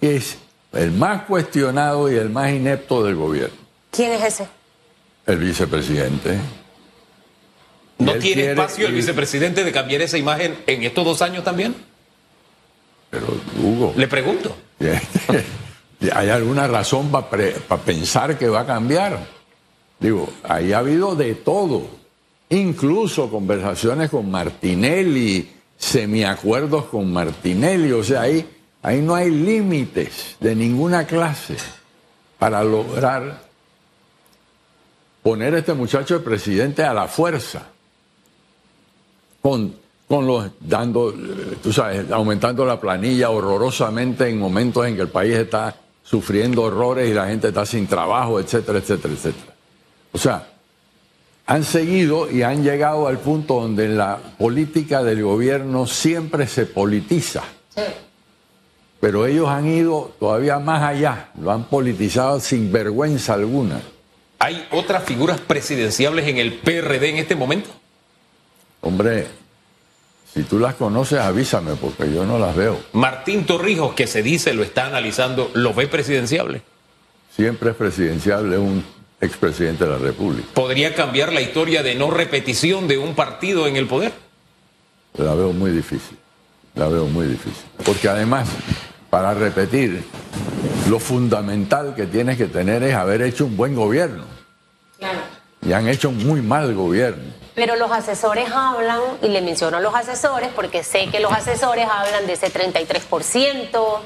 que 0.00 0.16
es 0.16 0.38
el 0.72 0.90
más 0.90 1.22
cuestionado 1.22 2.10
y 2.10 2.16
el 2.16 2.30
más 2.30 2.50
inepto 2.50 3.04
del 3.04 3.14
gobierno, 3.14 3.56
¿Quién 3.92 4.10
es 4.14 4.24
ese? 4.24 4.48
El 5.28 5.38
vicepresidente. 5.38 6.38
¿No 7.98 8.12
tiene 8.12 8.20
quiere 8.20 8.50
espacio 8.50 8.86
el 8.86 8.94
vicepresidente 8.94 9.62
de 9.62 9.72
cambiar 9.72 10.02
esa 10.02 10.18
imagen 10.18 10.56
en 10.66 10.82
estos 10.82 11.04
dos 11.04 11.22
años 11.22 11.44
también? 11.44 11.74
pero 13.10 13.26
Hugo, 13.62 13.94
Le 13.96 14.06
pregunto. 14.06 14.56
¿hay 16.12 16.28
alguna 16.28 16.66
razón 16.66 17.10
para 17.10 17.78
pensar 17.84 18.38
que 18.38 18.48
va 18.48 18.60
a 18.60 18.66
cambiar? 18.66 19.26
Digo, 19.98 20.28
ahí 20.44 20.72
ha 20.72 20.78
habido 20.78 21.16
de 21.16 21.34
todo, 21.34 21.88
incluso 22.50 23.30
conversaciones 23.30 24.10
con 24.10 24.30
Martinelli, 24.30 25.50
semiacuerdos 25.76 26.84
con 26.84 27.12
Martinelli, 27.12 27.92
o 27.92 28.04
sea, 28.04 28.22
ahí, 28.22 28.46
ahí 28.82 29.00
no 29.00 29.14
hay 29.14 29.30
límites 29.30 30.36
de 30.38 30.54
ninguna 30.54 31.06
clase 31.06 31.56
para 32.38 32.62
lograr 32.62 33.47
poner 35.28 35.54
a 35.54 35.58
este 35.58 35.74
muchacho 35.74 36.14
de 36.14 36.24
presidente 36.24 36.82
a 36.82 36.94
la 36.94 37.06
fuerza, 37.06 37.66
con, 39.42 39.74
con 40.08 40.26
los 40.26 40.52
dando, 40.58 41.12
tú 41.62 41.70
sabes, 41.70 42.10
aumentando 42.10 42.64
la 42.64 42.80
planilla 42.80 43.28
horrorosamente 43.28 44.26
en 44.26 44.38
momentos 44.38 44.86
en 44.86 44.96
que 44.96 45.02
el 45.02 45.10
país 45.10 45.34
está 45.34 45.76
sufriendo 46.02 46.62
horrores 46.62 47.10
y 47.10 47.12
la 47.12 47.26
gente 47.26 47.48
está 47.48 47.66
sin 47.66 47.86
trabajo, 47.86 48.40
etcétera, 48.40 48.78
etcétera, 48.78 49.12
etcétera. 49.12 49.54
O 50.12 50.16
sea, 50.16 50.48
han 51.44 51.62
seguido 51.62 52.30
y 52.30 52.40
han 52.40 52.62
llegado 52.62 53.06
al 53.06 53.18
punto 53.18 53.60
donde 53.60 53.86
la 53.86 54.16
política 54.38 55.02
del 55.02 55.22
gobierno 55.22 55.86
siempre 55.86 56.46
se 56.46 56.64
politiza. 56.64 57.42
Pero 58.98 59.26
ellos 59.26 59.46
han 59.46 59.66
ido 59.66 60.10
todavía 60.18 60.58
más 60.58 60.82
allá, 60.82 61.32
lo 61.38 61.52
han 61.52 61.64
politizado 61.64 62.40
sin 62.40 62.72
vergüenza 62.72 63.34
alguna. 63.34 63.82
¿Hay 64.38 64.66
otras 64.70 65.04
figuras 65.04 65.40
presidenciables 65.40 66.28
en 66.28 66.38
el 66.38 66.54
PRD 66.54 67.10
en 67.10 67.16
este 67.16 67.34
momento? 67.34 67.70
Hombre, 68.80 69.26
si 70.32 70.44
tú 70.44 70.58
las 70.58 70.74
conoces, 70.74 71.18
avísame, 71.18 71.74
porque 71.74 72.12
yo 72.12 72.24
no 72.24 72.38
las 72.38 72.54
veo. 72.54 72.78
Martín 72.92 73.44
Torrijos, 73.44 73.94
que 73.94 74.06
se 74.06 74.22
dice 74.22 74.54
lo 74.54 74.62
está 74.62 74.86
analizando, 74.86 75.50
¿lo 75.54 75.74
ve 75.74 75.88
presidenciable? 75.88 76.62
Siempre 77.34 77.70
es 77.70 77.76
presidenciable 77.76 78.58
un 78.58 78.84
expresidente 79.20 79.84
de 79.84 79.90
la 79.90 79.98
República. 79.98 80.46
¿Podría 80.54 80.94
cambiar 80.94 81.32
la 81.32 81.40
historia 81.40 81.82
de 81.82 81.96
no 81.96 82.10
repetición 82.10 82.86
de 82.86 82.98
un 82.98 83.14
partido 83.14 83.66
en 83.66 83.76
el 83.76 83.86
poder? 83.86 84.12
La 85.16 85.34
veo 85.34 85.52
muy 85.52 85.72
difícil, 85.72 86.16
la 86.76 86.86
veo 86.86 87.06
muy 87.06 87.26
difícil. 87.26 87.64
Porque 87.84 88.08
además, 88.08 88.48
para 89.10 89.34
repetir, 89.34 90.04
lo 90.88 90.98
fundamental 90.98 91.94
que 91.94 92.06
tienes 92.06 92.36
que 92.36 92.46
tener 92.46 92.82
es 92.82 92.94
haber 92.94 93.22
hecho 93.22 93.46
un 93.46 93.56
buen 93.56 93.74
gobierno. 93.74 94.24
Claro. 94.98 95.20
Y 95.62 95.72
han 95.72 95.88
hecho 95.88 96.10
un 96.10 96.26
muy 96.26 96.40
mal 96.40 96.74
gobierno. 96.74 97.32
Pero 97.54 97.76
los 97.76 97.90
asesores 97.90 98.50
hablan, 98.52 99.00
y 99.22 99.28
le 99.28 99.40
menciono 99.40 99.78
a 99.78 99.80
los 99.80 99.94
asesores 99.94 100.50
porque 100.54 100.84
sé 100.84 101.08
que 101.10 101.20
los 101.20 101.32
asesores 101.32 101.86
hablan 101.90 102.26
de 102.26 102.34
ese 102.34 102.52
33%. 102.52 104.00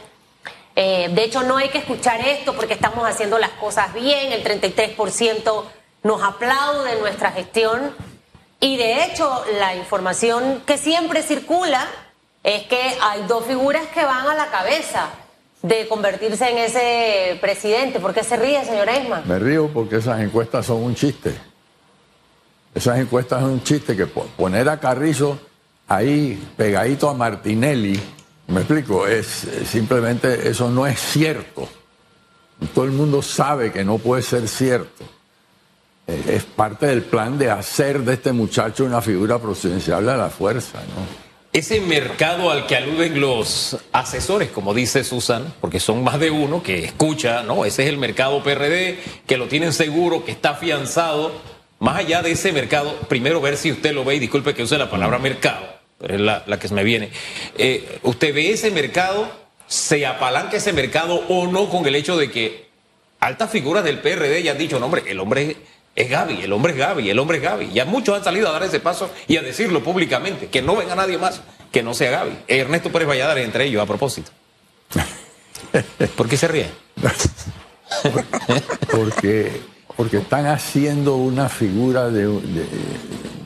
Eh, 0.74 1.10
de 1.12 1.24
hecho, 1.24 1.42
no 1.42 1.58
hay 1.58 1.68
que 1.68 1.78
escuchar 1.78 2.26
esto 2.26 2.54
porque 2.54 2.72
estamos 2.72 3.06
haciendo 3.06 3.38
las 3.38 3.50
cosas 3.50 3.92
bien. 3.92 4.32
El 4.32 4.42
33% 4.42 5.64
nos 6.02 6.22
aplaude 6.22 6.98
nuestra 7.00 7.32
gestión. 7.32 7.94
Y 8.58 8.76
de 8.76 9.04
hecho, 9.04 9.44
la 9.58 9.74
información 9.74 10.62
que 10.64 10.78
siempre 10.78 11.22
circula 11.22 11.86
es 12.42 12.62
que 12.64 12.96
hay 13.00 13.22
dos 13.28 13.44
figuras 13.44 13.86
que 13.88 14.04
van 14.04 14.26
a 14.26 14.34
la 14.34 14.50
cabeza 14.50 15.10
de 15.62 15.86
convertirse 15.86 16.50
en 16.50 16.58
ese 16.58 17.38
presidente. 17.40 18.00
¿Por 18.00 18.12
qué 18.12 18.24
se 18.24 18.36
ríe, 18.36 18.64
señor 18.64 18.88
Eisman? 18.88 19.22
Me 19.26 19.38
río 19.38 19.68
porque 19.72 19.96
esas 19.96 20.20
encuestas 20.20 20.66
son 20.66 20.82
un 20.82 20.94
chiste. 20.94 21.34
Esas 22.74 22.98
encuestas 22.98 23.40
son 23.40 23.50
un 23.50 23.62
chiste 23.62 23.96
que 23.96 24.06
poner 24.06 24.68
a 24.68 24.80
Carrizo 24.80 25.38
ahí 25.86 26.42
pegadito 26.56 27.08
a 27.08 27.14
Martinelli, 27.14 28.00
me 28.48 28.60
explico, 28.60 29.06
es 29.06 29.46
simplemente 29.66 30.48
eso 30.48 30.70
no 30.70 30.86
es 30.86 30.98
cierto. 30.98 31.68
Todo 32.74 32.84
el 32.84 32.92
mundo 32.92 33.22
sabe 33.22 33.72
que 33.72 33.84
no 33.84 33.98
puede 33.98 34.22
ser 34.22 34.48
cierto. 34.48 35.04
Es 36.06 36.44
parte 36.44 36.86
del 36.86 37.02
plan 37.02 37.38
de 37.38 37.50
hacer 37.50 38.02
de 38.02 38.14
este 38.14 38.32
muchacho 38.32 38.84
una 38.84 39.00
figura 39.00 39.38
presidencial 39.38 40.08
a 40.08 40.16
la 40.16 40.30
fuerza, 40.30 40.80
¿no? 40.80 41.21
Ese 41.52 41.82
mercado 41.82 42.50
al 42.50 42.66
que 42.66 42.76
aluden 42.76 43.20
los 43.20 43.76
asesores, 43.92 44.48
como 44.48 44.72
dice 44.72 45.04
Susan, 45.04 45.52
porque 45.60 45.80
son 45.80 46.02
más 46.02 46.18
de 46.18 46.30
uno 46.30 46.62
que 46.62 46.82
escucha, 46.82 47.42
¿no? 47.42 47.66
Ese 47.66 47.82
es 47.82 47.90
el 47.90 47.98
mercado 47.98 48.42
PRD, 48.42 48.98
que 49.26 49.36
lo 49.36 49.48
tienen 49.48 49.74
seguro, 49.74 50.24
que 50.24 50.30
está 50.30 50.50
afianzado. 50.50 51.30
Más 51.78 51.98
allá 51.98 52.22
de 52.22 52.30
ese 52.30 52.52
mercado, 52.52 52.96
primero 53.06 53.42
ver 53.42 53.58
si 53.58 53.70
usted 53.70 53.92
lo 53.92 54.02
ve, 54.02 54.14
y 54.14 54.18
disculpe 54.18 54.54
que 54.54 54.62
use 54.62 54.78
la 54.78 54.88
palabra 54.88 55.18
mercado, 55.18 55.66
pero 55.98 56.14
es 56.14 56.20
la, 56.22 56.58
que 56.58 56.68
me 56.68 56.84
viene. 56.84 57.10
Eh, 57.58 57.98
¿Usted 58.02 58.34
ve 58.34 58.52
ese 58.52 58.70
mercado, 58.70 59.30
se 59.66 60.06
apalanca 60.06 60.56
ese 60.56 60.72
mercado 60.72 61.22
o 61.28 61.48
no 61.48 61.68
con 61.68 61.84
el 61.84 61.96
hecho 61.96 62.16
de 62.16 62.30
que 62.30 62.68
altas 63.20 63.50
figuras 63.50 63.84
del 63.84 63.98
PRD 63.98 64.42
ya 64.42 64.52
han 64.52 64.58
dicho, 64.58 64.80
no, 64.80 64.86
hombre, 64.86 65.02
el 65.06 65.20
hombre 65.20 65.56
es 65.94 66.08
Gaby, 66.08 66.42
el 66.42 66.52
hombre 66.52 66.72
es 66.72 66.78
Gaby, 66.78 67.10
el 67.10 67.18
hombre 67.18 67.38
es 67.38 67.42
Gaby. 67.42 67.70
Ya 67.72 67.84
muchos 67.84 68.16
han 68.16 68.24
salido 68.24 68.48
a 68.48 68.52
dar 68.52 68.62
ese 68.62 68.80
paso 68.80 69.10
y 69.28 69.36
a 69.36 69.42
decirlo 69.42 69.82
públicamente, 69.82 70.46
que 70.48 70.62
no 70.62 70.76
venga 70.76 70.94
nadie 70.94 71.18
más 71.18 71.42
que 71.70 71.82
no 71.82 71.94
sea 71.94 72.10
Gaby. 72.10 72.38
Ernesto 72.48 72.90
Pérez 72.90 73.08
Valladares 73.08 73.44
entre 73.44 73.64
ellos, 73.64 73.82
a 73.82 73.86
propósito. 73.86 74.30
¿Por 76.16 76.28
qué 76.28 76.36
se 76.36 76.48
ríe? 76.48 76.66
porque, 78.90 79.60
porque 79.96 80.18
están 80.18 80.46
haciendo 80.46 81.16
una 81.16 81.48
figura 81.48 82.08
de, 82.08 82.26
de, 82.26 82.66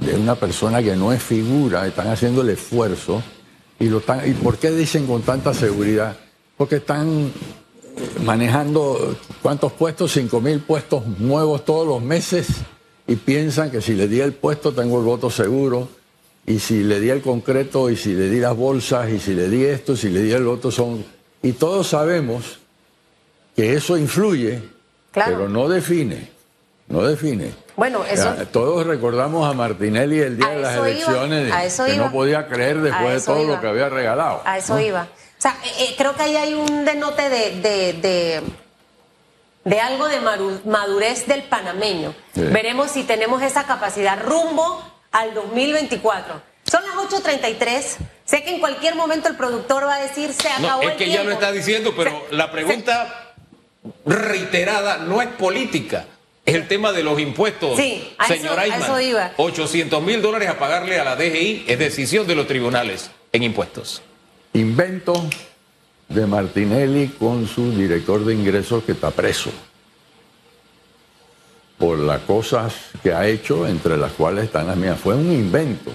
de, 0.00 0.14
una 0.16 0.34
persona 0.34 0.82
que 0.82 0.96
no 0.96 1.12
es 1.12 1.22
figura, 1.22 1.86
están 1.86 2.08
haciendo 2.08 2.42
el 2.42 2.50
esfuerzo. 2.50 3.22
Y, 3.78 3.88
lo 3.88 3.98
están, 3.98 4.28
¿Y 4.28 4.34
por 4.34 4.58
qué 4.58 4.70
dicen 4.70 5.06
con 5.06 5.22
tanta 5.22 5.52
seguridad? 5.52 6.16
Porque 6.56 6.76
están 6.76 7.32
manejando 8.24 9.16
cuántos 9.42 9.72
puestos, 9.72 10.12
cinco 10.12 10.40
mil 10.40 10.60
puestos 10.60 11.06
nuevos 11.18 11.64
todos 11.64 11.86
los 11.86 12.02
meses 12.02 12.48
y 13.06 13.16
piensan 13.16 13.70
que 13.70 13.80
si 13.80 13.94
le 13.94 14.08
di 14.08 14.20
el 14.20 14.32
puesto 14.32 14.72
tengo 14.72 14.98
el 14.98 15.04
voto 15.04 15.30
seguro 15.30 15.88
y 16.46 16.58
si 16.58 16.82
le 16.82 17.00
di 17.00 17.10
el 17.10 17.22
concreto 17.22 17.90
y 17.90 17.96
si 17.96 18.14
le 18.14 18.28
di 18.28 18.38
las 18.40 18.56
bolsas 18.56 19.10
y 19.10 19.18
si 19.18 19.34
le 19.34 19.48
di 19.48 19.64
esto 19.64 19.92
y 19.92 19.96
si 19.96 20.08
le 20.10 20.22
di 20.22 20.32
el 20.32 20.46
otro 20.46 20.70
son 20.70 21.04
y 21.42 21.52
todos 21.52 21.88
sabemos 21.88 22.58
que 23.54 23.74
eso 23.74 23.96
influye 23.96 24.62
claro. 25.12 25.36
pero 25.36 25.48
no 25.48 25.68
define 25.68 26.30
no 26.88 27.02
define 27.02 27.52
bueno 27.76 28.04
eso 28.04 28.32
todos 28.52 28.86
recordamos 28.86 29.48
a 29.48 29.54
Martinelli 29.54 30.20
el 30.20 30.36
día 30.36 30.48
de 30.50 30.60
las 30.60 30.76
elecciones 30.76 31.52
que 31.52 31.94
iba. 31.94 32.06
no 32.06 32.12
podía 32.12 32.46
creer 32.46 32.80
después 32.80 33.20
de 33.20 33.20
todo 33.20 33.42
iba. 33.42 33.54
lo 33.54 33.60
que 33.60 33.66
había 33.66 33.88
regalado 33.88 34.42
a 34.44 34.58
eso 34.58 34.74
¿no? 34.74 34.80
iba 34.80 35.08
o 35.38 35.42
sea, 35.42 35.56
eh, 35.78 35.94
creo 35.98 36.14
que 36.16 36.22
ahí 36.22 36.36
hay 36.36 36.54
un 36.54 36.84
denote 36.84 37.28
de, 37.28 37.60
de, 37.60 37.92
de, 37.92 38.42
de 39.64 39.80
algo 39.80 40.08
de 40.08 40.20
madurez 40.64 41.26
del 41.26 41.42
panameño. 41.42 42.14
Sí. 42.34 42.40
Veremos 42.40 42.90
si 42.90 43.04
tenemos 43.04 43.42
esa 43.42 43.66
capacidad 43.66 44.18
rumbo 44.22 44.82
al 45.12 45.34
2024. 45.34 46.40
Son 46.70 46.82
las 46.84 46.94
8.33. 46.94 47.96
Sé 48.24 48.42
que 48.42 48.54
en 48.54 48.60
cualquier 48.60 48.94
momento 48.94 49.28
el 49.28 49.36
productor 49.36 49.84
va 49.84 49.96
a 49.96 50.02
decir 50.02 50.32
se 50.32 50.48
acabó 50.48 50.82
no, 50.82 50.88
es 50.88 50.92
el 50.92 50.96
que 50.96 51.04
tiempo. 51.04 51.22
ya 51.22 51.28
lo 51.28 51.32
está 51.32 51.52
diciendo, 51.52 51.94
pero 51.96 52.24
Se, 52.28 52.34
la 52.34 52.50
pregunta 52.50 53.34
se, 53.82 53.90
reiterada 54.10 54.98
no 54.98 55.20
es 55.20 55.28
política. 55.28 56.06
Es 56.44 56.54
el 56.54 56.66
tema 56.68 56.92
de 56.92 57.02
los 57.02 57.18
impuestos. 57.20 57.76
Sí, 57.76 58.14
a 58.18 58.28
Señor 58.28 58.58
eso, 58.62 58.72
a 58.72 58.76
eso 58.78 59.00
iba. 59.00 59.32
800 59.36 60.00
mil 60.02 60.22
dólares 60.22 60.48
a 60.48 60.58
pagarle 60.58 60.98
a 60.98 61.04
la 61.04 61.16
DGI 61.16 61.64
es 61.68 61.78
decisión 61.78 62.26
de 62.26 62.36
los 62.36 62.46
tribunales 62.46 63.10
en 63.32 63.42
impuestos 63.42 64.02
invento 64.56 65.14
de 66.08 66.26
Martinelli 66.26 67.08
con 67.08 67.46
su 67.46 67.70
director 67.72 68.24
de 68.24 68.34
ingresos 68.34 68.84
que 68.84 68.92
está 68.92 69.10
preso 69.10 69.50
por 71.78 71.98
las 71.98 72.22
cosas 72.22 72.74
que 73.02 73.12
ha 73.12 73.26
hecho, 73.26 73.66
entre 73.66 73.96
las 73.96 74.12
cuales 74.12 74.44
están 74.44 74.66
las 74.66 74.76
mías. 74.76 74.98
Fue 74.98 75.14
un 75.14 75.30
invento. 75.30 75.90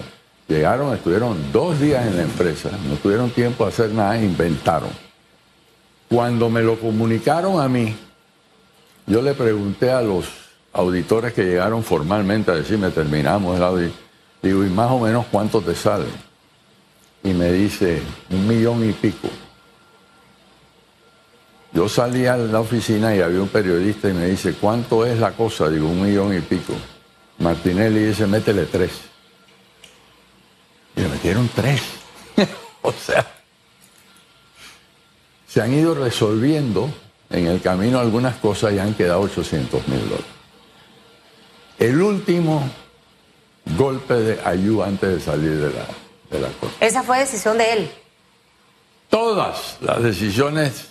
Llegaron, 0.46 0.94
estuvieron 0.94 1.50
dos 1.50 1.80
días 1.80 2.06
en 2.06 2.16
la 2.16 2.22
empresa, 2.22 2.70
no 2.88 2.96
tuvieron 2.96 3.30
tiempo 3.30 3.64
de 3.64 3.70
hacer 3.70 3.90
nada, 3.90 4.16
inventaron. 4.22 4.90
Cuando 6.08 6.50
me 6.50 6.62
lo 6.62 6.78
comunicaron 6.78 7.60
a 7.60 7.68
mí, 7.68 7.96
yo 9.06 9.22
le 9.22 9.34
pregunté 9.34 9.90
a 9.90 10.02
los 10.02 10.26
auditores 10.72 11.32
que 11.32 11.44
llegaron 11.44 11.82
formalmente 11.82 12.50
a 12.50 12.54
decirme, 12.54 12.90
terminamos 12.90 13.56
el 13.56 13.62
audit, 13.62 13.92
digo, 14.42 14.64
¿y 14.64 14.68
más 14.68 14.90
o 14.90 15.00
menos 15.00 15.26
cuánto 15.30 15.60
te 15.60 15.74
sale? 15.74 16.06
Y 17.24 17.32
me 17.32 17.52
dice 17.52 18.02
un 18.30 18.46
millón 18.46 18.88
y 18.88 18.92
pico. 18.92 19.28
Yo 21.72 21.88
salí 21.88 22.26
a 22.26 22.36
la 22.36 22.60
oficina 22.60 23.14
y 23.16 23.20
había 23.20 23.40
un 23.40 23.48
periodista 23.48 24.08
y 24.08 24.12
me 24.12 24.26
dice, 24.26 24.54
¿cuánto 24.54 25.06
es 25.06 25.18
la 25.18 25.32
cosa? 25.32 25.70
Digo, 25.70 25.88
un 25.88 26.02
millón 26.02 26.36
y 26.36 26.40
pico. 26.40 26.74
Martinelli 27.38 28.06
dice, 28.06 28.26
métele 28.26 28.66
tres. 28.66 28.92
Y 30.96 31.00
le 31.00 31.08
metieron 31.08 31.48
tres. 31.54 31.82
o 32.82 32.92
sea, 32.92 33.26
se 35.46 35.62
han 35.62 35.72
ido 35.72 35.94
resolviendo 35.94 36.90
en 37.30 37.46
el 37.46 37.62
camino 37.62 37.98
algunas 37.98 38.36
cosas 38.36 38.74
y 38.74 38.78
han 38.78 38.94
quedado 38.94 39.20
800 39.22 39.88
mil 39.88 40.00
dólares. 40.00 40.26
El 41.78 42.02
último 42.02 42.70
golpe 43.78 44.14
de 44.14 44.40
ayuda 44.44 44.86
antes 44.86 45.08
de 45.10 45.20
salir 45.20 45.58
de 45.58 45.70
la, 45.70 45.86
de 46.32 46.40
la 46.40 46.48
cosa. 46.48 46.72
Esa 46.80 47.02
fue 47.02 47.18
decisión 47.18 47.58
de 47.58 47.72
él. 47.72 47.92
Todas 49.08 49.76
las 49.80 50.02
decisiones 50.02 50.88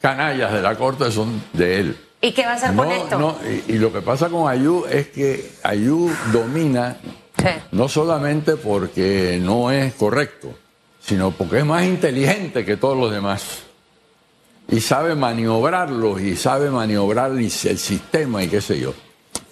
canallas 0.00 0.52
de 0.52 0.62
la 0.62 0.76
Corte 0.76 1.10
son 1.10 1.42
de 1.52 1.80
él. 1.80 2.04
¿Y 2.20 2.32
qué 2.32 2.44
va 2.44 2.52
a 2.52 2.54
hacer 2.54 2.74
con 2.74 2.90
esto? 2.90 3.18
No, 3.18 3.36
y, 3.68 3.72
y, 3.74 3.78
lo 3.78 3.92
que 3.92 4.02
pasa 4.02 4.28
con 4.28 4.48
Ayú 4.48 4.84
es 4.90 5.08
que 5.08 5.52
Ayú 5.62 6.10
domina 6.32 6.96
Sí. 7.38 7.50
no 7.70 7.88
solamente 7.88 8.56
porque 8.56 9.38
no 9.40 9.70
es 9.70 9.94
correcto, 9.94 10.52
sino 11.00 11.30
porque 11.30 11.58
es 11.58 11.64
más 11.64 11.84
inteligente 11.84 12.64
que 12.64 12.76
todos 12.76 12.98
los 12.98 13.12
demás. 13.12 13.60
Y 14.68 14.80
sabe 14.80 15.14
maniobrarlos 15.14 16.20
y 16.20 16.36
sabe 16.36 16.68
maniobrar 16.68 17.30
el 17.30 17.50
sistema 17.50 18.42
y 18.42 18.48
qué 18.48 18.60
sé 18.60 18.80
yo. 18.80 18.92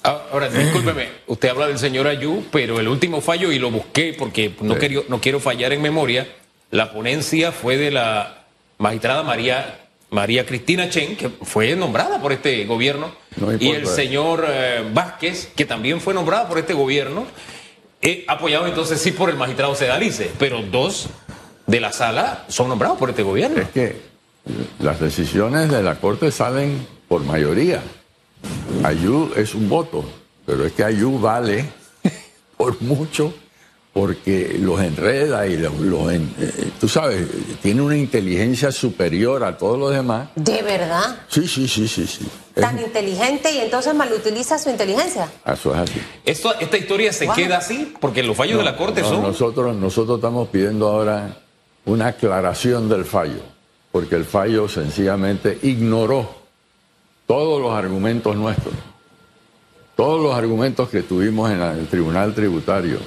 Ah, 0.09 0.23
Ahora, 0.33 0.49
discúlpeme, 0.49 1.09
usted 1.27 1.49
habla 1.49 1.67
del 1.67 1.79
señor 1.79 2.07
Ayú, 2.07 2.45
pero 2.53 2.79
el 2.81 2.89
último 2.89 3.21
fallo, 3.21 3.51
y 3.51 3.59
lo 3.59 3.71
busqué 3.71 4.15
porque 4.17 4.53
no, 4.61 4.75
Sí. 4.75 4.81
quería- 4.81 5.01
no 5.09 5.21
quiero 5.21 5.41
fallar 5.41 5.73
en 5.73 5.83
memoria, 5.83 6.29
la 6.71 6.93
ponencia 6.93 7.51
fue 7.53 7.77
de 7.77 7.91
la 7.91 8.45
magistrada 8.79 9.23
María, 9.25 9.81
María 10.11 10.47
Cristina 10.47 10.89
Chen, 10.89 11.17
que 11.17 11.29
fue 11.29 11.75
nombrada 11.75 12.21
por 12.21 12.33
este 12.33 12.65
gobierno, 12.67 13.13
No 13.37 13.53
y 13.59 13.71
el 13.71 13.87
señor 13.89 14.47
eh, 14.49 14.85
Vázquez, 14.95 15.49
que 15.57 15.65
también 15.65 16.01
fue 16.01 16.15
nombrado 16.15 16.49
por 16.49 16.59
este 16.59 16.75
gobierno, 16.75 17.27
eh, 18.03 18.25
apoyado 18.29 18.67
entonces 18.69 19.01
sí 19.01 19.11
por 19.11 19.29
el 19.31 19.37
magistrado 19.37 19.75
Sedalice, 19.75 20.31
pero 20.39 20.63
dos 20.63 21.09
de 21.67 21.81
la 21.81 21.91
sala 21.93 22.45
son 22.49 22.69
nombrados 22.69 22.99
por 22.99 23.11
este 23.11 23.25
gobierno. 23.25 23.61
Es 23.61 23.69
que 23.71 23.97
las 24.79 25.01
decisiones 25.01 25.69
de 25.71 25.83
la 25.83 25.97
Corte 25.97 26.31
salen 26.31 26.87
por 27.09 27.25
mayoría. 27.25 27.83
Ayú 28.85 29.31
es 29.37 29.55
un 29.55 29.69
voto, 29.69 30.05
pero 30.45 30.65
es 30.67 30.73
que 30.73 30.85
Ayú 30.85 31.19
vale 31.19 31.65
por 32.57 32.81
mucho 32.83 33.33
porque 33.93 34.59
los 34.61 34.79
enreda 34.83 35.47
y 35.47 35.57
los, 35.57 35.73
los 35.81 36.13
en- 36.13 36.35
eh, 36.39 36.71
tú 36.79 36.87
sabes, 36.87 37.27
tiene 37.63 37.81
una 37.81 37.97
inteligencia 37.97 38.71
superior 38.71 39.43
a 39.43 39.57
todos 39.57 39.79
los 39.79 39.91
demás. 39.91 40.29
¿De 40.35 40.61
verdad? 40.61 41.21
Sí, 41.29 41.49
sí, 41.49 41.67
sí, 41.67 41.89
sí, 41.89 42.07
sí. 42.07 42.27
Es- 42.55 42.61
Tan 42.63 42.79
inteligente 42.79 43.51
y 43.53 43.59
entonces 43.59 43.95
malutiliza 43.95 44.59
su 44.59 44.69
inteligencia. 44.69 45.31
eso 45.47 45.75
es 45.75 45.81
así. 45.81 46.01
Esto, 46.27 46.55
esta 46.61 46.77
historia 46.77 47.11
se 47.13 47.25
Wow. 47.27 47.35
queda 47.37 47.57
así 47.57 47.95
porque 47.99 48.23
los 48.23 48.37
fallos 48.37 48.59
de 48.59 48.65
la 48.65 48.77
Corte 48.77 49.01
No, 49.01 49.09
son... 49.09 49.23
Nosotros, 49.23 49.75
nosotros 49.75 50.19
estamos 50.19 50.49
pidiendo 50.49 50.89
ahora 50.89 51.39
una 51.87 52.09
aclaración 52.09 52.91
del 52.91 53.07
fallo, 53.07 53.41
porque 53.93 54.17
el 54.17 54.27
fallo 54.27 54.69
sencillamente 54.69 55.59
ignoró 55.63 56.46
todos 57.27 57.61
los 57.61 57.73
argumentos 57.73 58.37
nuestros, 58.37 58.75
todos 59.97 60.23
los 60.23 60.35
argumentos 60.35 60.89
que 60.89 61.03
tuvimos 61.03 61.51
en 61.51 61.61
el 61.61 61.87
Tribunal 61.89 62.35
Tributario. 62.35 62.99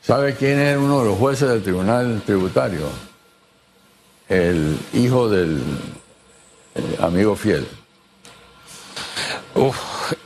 ¿Sabe 0.00 0.34
quién 0.34 0.60
es 0.60 0.76
uno 0.76 1.00
de 1.00 1.06
los 1.06 1.18
jueces 1.18 1.48
del 1.48 1.62
Tribunal 1.62 2.22
Tributario? 2.24 2.88
El 4.28 4.78
hijo 4.92 5.28
del 5.28 5.60
eh, 6.74 6.96
amigo 7.00 7.34
fiel. 7.36 7.66
Uf, 9.54 9.76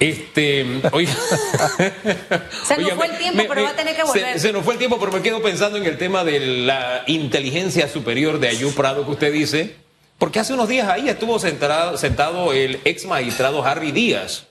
este, 0.00 0.80
oiga, 0.92 1.12
Se 2.64 2.76
nos 2.76 2.84
Oiga, 2.84 2.96
fue 2.96 3.06
el 3.06 3.18
tiempo, 3.18 3.44
pero 3.48 3.62
va 3.62 3.70
a 3.70 3.76
tener 3.76 3.94
que 3.94 4.02
volver. 4.02 4.32
Se, 4.34 4.38
se 4.40 4.52
nos 4.52 4.64
fue 4.64 4.74
el 4.74 4.78
tiempo, 4.78 4.98
pero 4.98 5.12
me 5.12 5.22
quedo 5.22 5.42
pensando 5.42 5.78
en 5.78 5.84
el 5.84 5.98
tema 5.98 6.24
de 6.24 6.40
la 6.40 7.04
inteligencia 7.06 7.88
superior 7.88 8.40
de 8.40 8.48
Ayú 8.48 8.72
Prado 8.72 9.04
que 9.04 9.10
usted 9.12 9.32
dice, 9.32 9.76
porque 10.18 10.40
hace 10.40 10.52
unos 10.52 10.68
días 10.68 10.88
ahí 10.88 11.08
estuvo 11.08 11.38
sentado, 11.38 11.96
sentado 11.96 12.52
el 12.52 12.80
ex 12.84 13.06
magistrado 13.06 13.64
Harry 13.64 13.92
Díaz, 13.92 14.46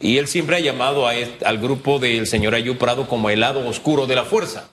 y 0.00 0.18
él 0.18 0.26
siempre 0.26 0.56
ha 0.56 0.60
llamado 0.60 1.06
al 1.06 1.58
grupo 1.58 1.98
del 1.98 2.26
señor 2.26 2.54
Ayú 2.54 2.76
Prado 2.76 3.06
como 3.06 3.30
el 3.30 3.40
lado 3.40 3.66
oscuro 3.66 4.06
de 4.06 4.16
la 4.16 4.24
fuerza, 4.24 4.68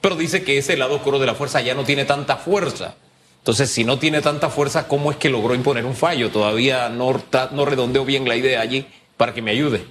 pero 0.00 0.16
dice 0.16 0.42
que 0.42 0.58
ese 0.58 0.76
lado 0.76 0.96
oscuro 0.96 1.18
de 1.18 1.26
la 1.26 1.34
fuerza 1.34 1.60
ya 1.60 1.74
no 1.74 1.84
tiene 1.84 2.04
tanta 2.04 2.36
fuerza. 2.36 2.96
Entonces, 3.38 3.70
si 3.70 3.84
no 3.84 3.98
tiene 3.98 4.22
tanta 4.22 4.48
fuerza, 4.48 4.88
¿cómo 4.88 5.10
es 5.10 5.18
que 5.18 5.28
logró 5.28 5.54
imponer 5.54 5.84
un 5.84 5.94
fallo? 5.94 6.30
Todavía 6.30 6.88
no, 6.88 7.22
no 7.52 7.64
redondeo 7.66 8.04
bien 8.06 8.26
la 8.26 8.36
idea 8.36 8.62
allí 8.62 8.86
para 9.18 9.34
que 9.34 9.42
me 9.42 9.50
ayude. 9.50 9.84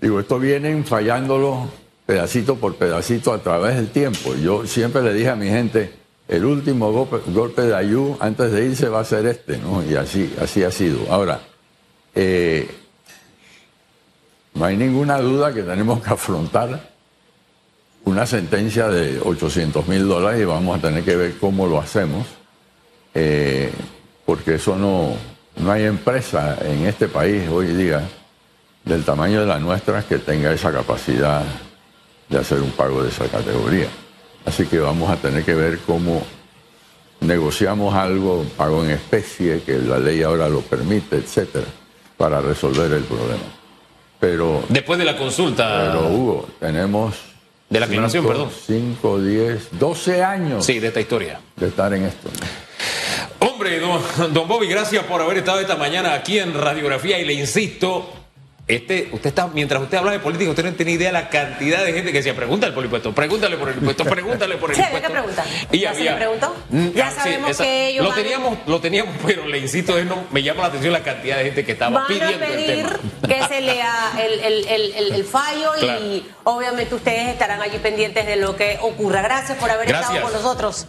Digo, 0.00 0.18
esto 0.18 0.38
vienen 0.38 0.86
fallándolo 0.86 1.70
pedacito 2.06 2.56
por 2.56 2.76
pedacito 2.76 3.32
a 3.32 3.38
través 3.42 3.76
del 3.76 3.90
tiempo. 3.90 4.34
Yo 4.34 4.66
siempre 4.66 5.02
le 5.02 5.12
dije 5.12 5.28
a 5.28 5.36
mi 5.36 5.48
gente, 5.48 5.92
el 6.32 6.46
último 6.46 6.90
golpe, 6.92 7.60
de 7.60 7.74
Ayú 7.74 8.16
antes 8.18 8.50
de 8.52 8.64
irse 8.64 8.88
va 8.88 9.00
a 9.00 9.04
ser 9.04 9.26
este, 9.26 9.58
¿no? 9.58 9.84
Y 9.84 9.96
así, 9.96 10.34
así 10.40 10.64
ha 10.64 10.70
sido. 10.70 11.00
Ahora, 11.12 11.40
eh, 12.14 12.70
no 14.54 14.64
hay 14.64 14.78
ninguna 14.78 15.18
duda 15.18 15.52
que 15.52 15.62
tenemos 15.62 16.02
que 16.02 16.08
afrontar 16.08 16.90
una 18.04 18.24
sentencia 18.24 18.88
de 18.88 19.20
800 19.20 19.86
mil 19.88 20.08
dólares 20.08 20.40
y 20.40 20.44
vamos 20.46 20.78
a 20.78 20.80
tener 20.80 21.04
que 21.04 21.16
ver 21.16 21.36
cómo 21.38 21.66
lo 21.66 21.78
hacemos, 21.78 22.26
eh, 23.12 23.70
porque 24.24 24.54
eso 24.54 24.74
no, 24.76 25.14
no 25.56 25.70
hay 25.70 25.84
empresa 25.84 26.56
en 26.62 26.86
este 26.86 27.08
país 27.08 27.46
hoy 27.50 27.66
día 27.66 28.08
del 28.86 29.04
tamaño 29.04 29.42
de 29.42 29.46
la 29.46 29.58
nuestra 29.58 30.02
que 30.02 30.16
tenga 30.16 30.50
esa 30.50 30.72
capacidad 30.72 31.42
de 32.30 32.38
hacer 32.38 32.62
un 32.62 32.70
pago 32.70 33.02
de 33.02 33.10
esa 33.10 33.28
categoría. 33.28 33.88
Así 34.44 34.66
que 34.66 34.78
vamos 34.78 35.10
a 35.10 35.16
tener 35.16 35.44
que 35.44 35.54
ver 35.54 35.78
cómo 35.86 36.22
negociamos 37.20 37.94
algo, 37.94 38.44
pago 38.56 38.84
en 38.84 38.90
especie, 38.90 39.62
que 39.62 39.78
la 39.78 39.98
ley 39.98 40.22
ahora 40.22 40.48
lo 40.48 40.60
permite, 40.60 41.16
etcétera, 41.16 41.66
para 42.16 42.40
resolver 42.40 42.90
el 42.92 43.04
problema. 43.04 43.42
Pero, 44.18 44.62
Después 44.68 44.98
de 44.98 45.04
la 45.04 45.16
consulta. 45.16 45.90
pero 45.92 46.08
Hugo, 46.08 46.48
tenemos 46.60 47.14
De 47.68 47.80
la 47.80 47.86
aclaración, 47.86 48.26
perdón. 48.26 48.50
5, 48.66 49.20
10, 49.20 49.68
12 49.78 50.22
años 50.22 50.64
Sí, 50.64 50.78
de 50.78 50.88
esta 50.88 51.00
historia. 51.00 51.40
de 51.56 51.68
estar 51.68 51.92
en 51.94 52.04
esto. 52.04 52.28
Hombre, 53.38 53.78
don, 53.80 54.00
don 54.32 54.46
Bobby, 54.48 54.66
gracias 54.68 55.04
por 55.04 55.20
haber 55.20 55.38
estado 55.38 55.60
esta 55.60 55.76
mañana 55.76 56.14
aquí 56.14 56.38
en 56.38 56.54
Radiografía 56.54 57.18
y 57.20 57.24
le 57.24 57.32
insisto, 57.34 58.08
este, 58.68 59.08
usted 59.12 59.28
está, 59.30 59.48
mientras 59.48 59.82
usted 59.82 59.98
habla 59.98 60.12
de 60.12 60.20
política, 60.20 60.48
usted 60.50 60.64
no 60.64 60.72
tiene 60.74 60.92
idea 60.92 61.08
de 61.08 61.12
la 61.12 61.28
cantidad 61.28 61.84
de 61.84 61.92
gente 61.92 62.12
que 62.12 62.18
decía, 62.18 62.34
pregúntale 62.34 62.72
por 62.72 62.82
el 62.82 62.86
impuesto, 62.86 63.12
pregúntale 63.12 63.56
por 63.56 63.68
el 63.68 63.76
impuesto, 63.78 64.04
pregúntale 64.04 64.56
por 64.56 64.70
el 64.70 64.76
Sí, 64.82 64.82
había 64.82 64.98
impuesto. 65.06 65.42
que. 65.70 65.76
Y 65.76 65.80
¿Ya 65.80 65.94
se 65.94 66.04
le 66.04 66.12
preguntó? 66.12 66.54
Mm, 66.70 66.88
Ya 66.94 67.08
ah, 67.08 67.10
sí, 67.10 67.16
sabemos 67.18 67.50
esa- 67.50 67.64
que 67.64 67.88
ellos 67.88 68.04
lo 68.06 68.14
teníamos, 68.14 68.58
lo 68.66 68.80
teníamos, 68.80 69.14
pero 69.26 69.46
le 69.48 69.58
insisto, 69.58 70.02
no, 70.04 70.24
me 70.30 70.42
llama 70.42 70.62
la 70.62 70.66
atención 70.68 70.92
la 70.92 71.02
cantidad 71.02 71.38
de 71.38 71.44
gente 71.44 71.64
que 71.64 71.72
estaba 71.72 72.00
Van 72.00 72.04
a 72.04 72.08
pidiendo 72.08 72.44
el 72.46 72.50
pedir 72.52 72.86
tema. 72.86 72.98
que 73.48 73.54
se 73.54 73.60
lea 73.60 74.12
el, 74.24 74.40
el- 74.40 74.68
el- 74.68 74.92
el- 74.94 75.12
el 75.12 75.24
fallo 75.24 75.72
Claro. 75.80 76.00
y 76.04 76.26
obviamente 76.44 76.94
ustedes 76.94 77.28
estarán 77.28 77.60
allí 77.62 77.78
pendientes 77.78 78.26
de 78.26 78.36
lo 78.36 78.54
que 78.56 78.78
ocurra. 78.80 79.22
Gracias 79.22 79.58
por 79.58 79.70
haber 79.70 79.88
Gracias. 79.88 80.10
estado 80.14 80.30
con 80.30 80.40
nosotros. 80.40 80.86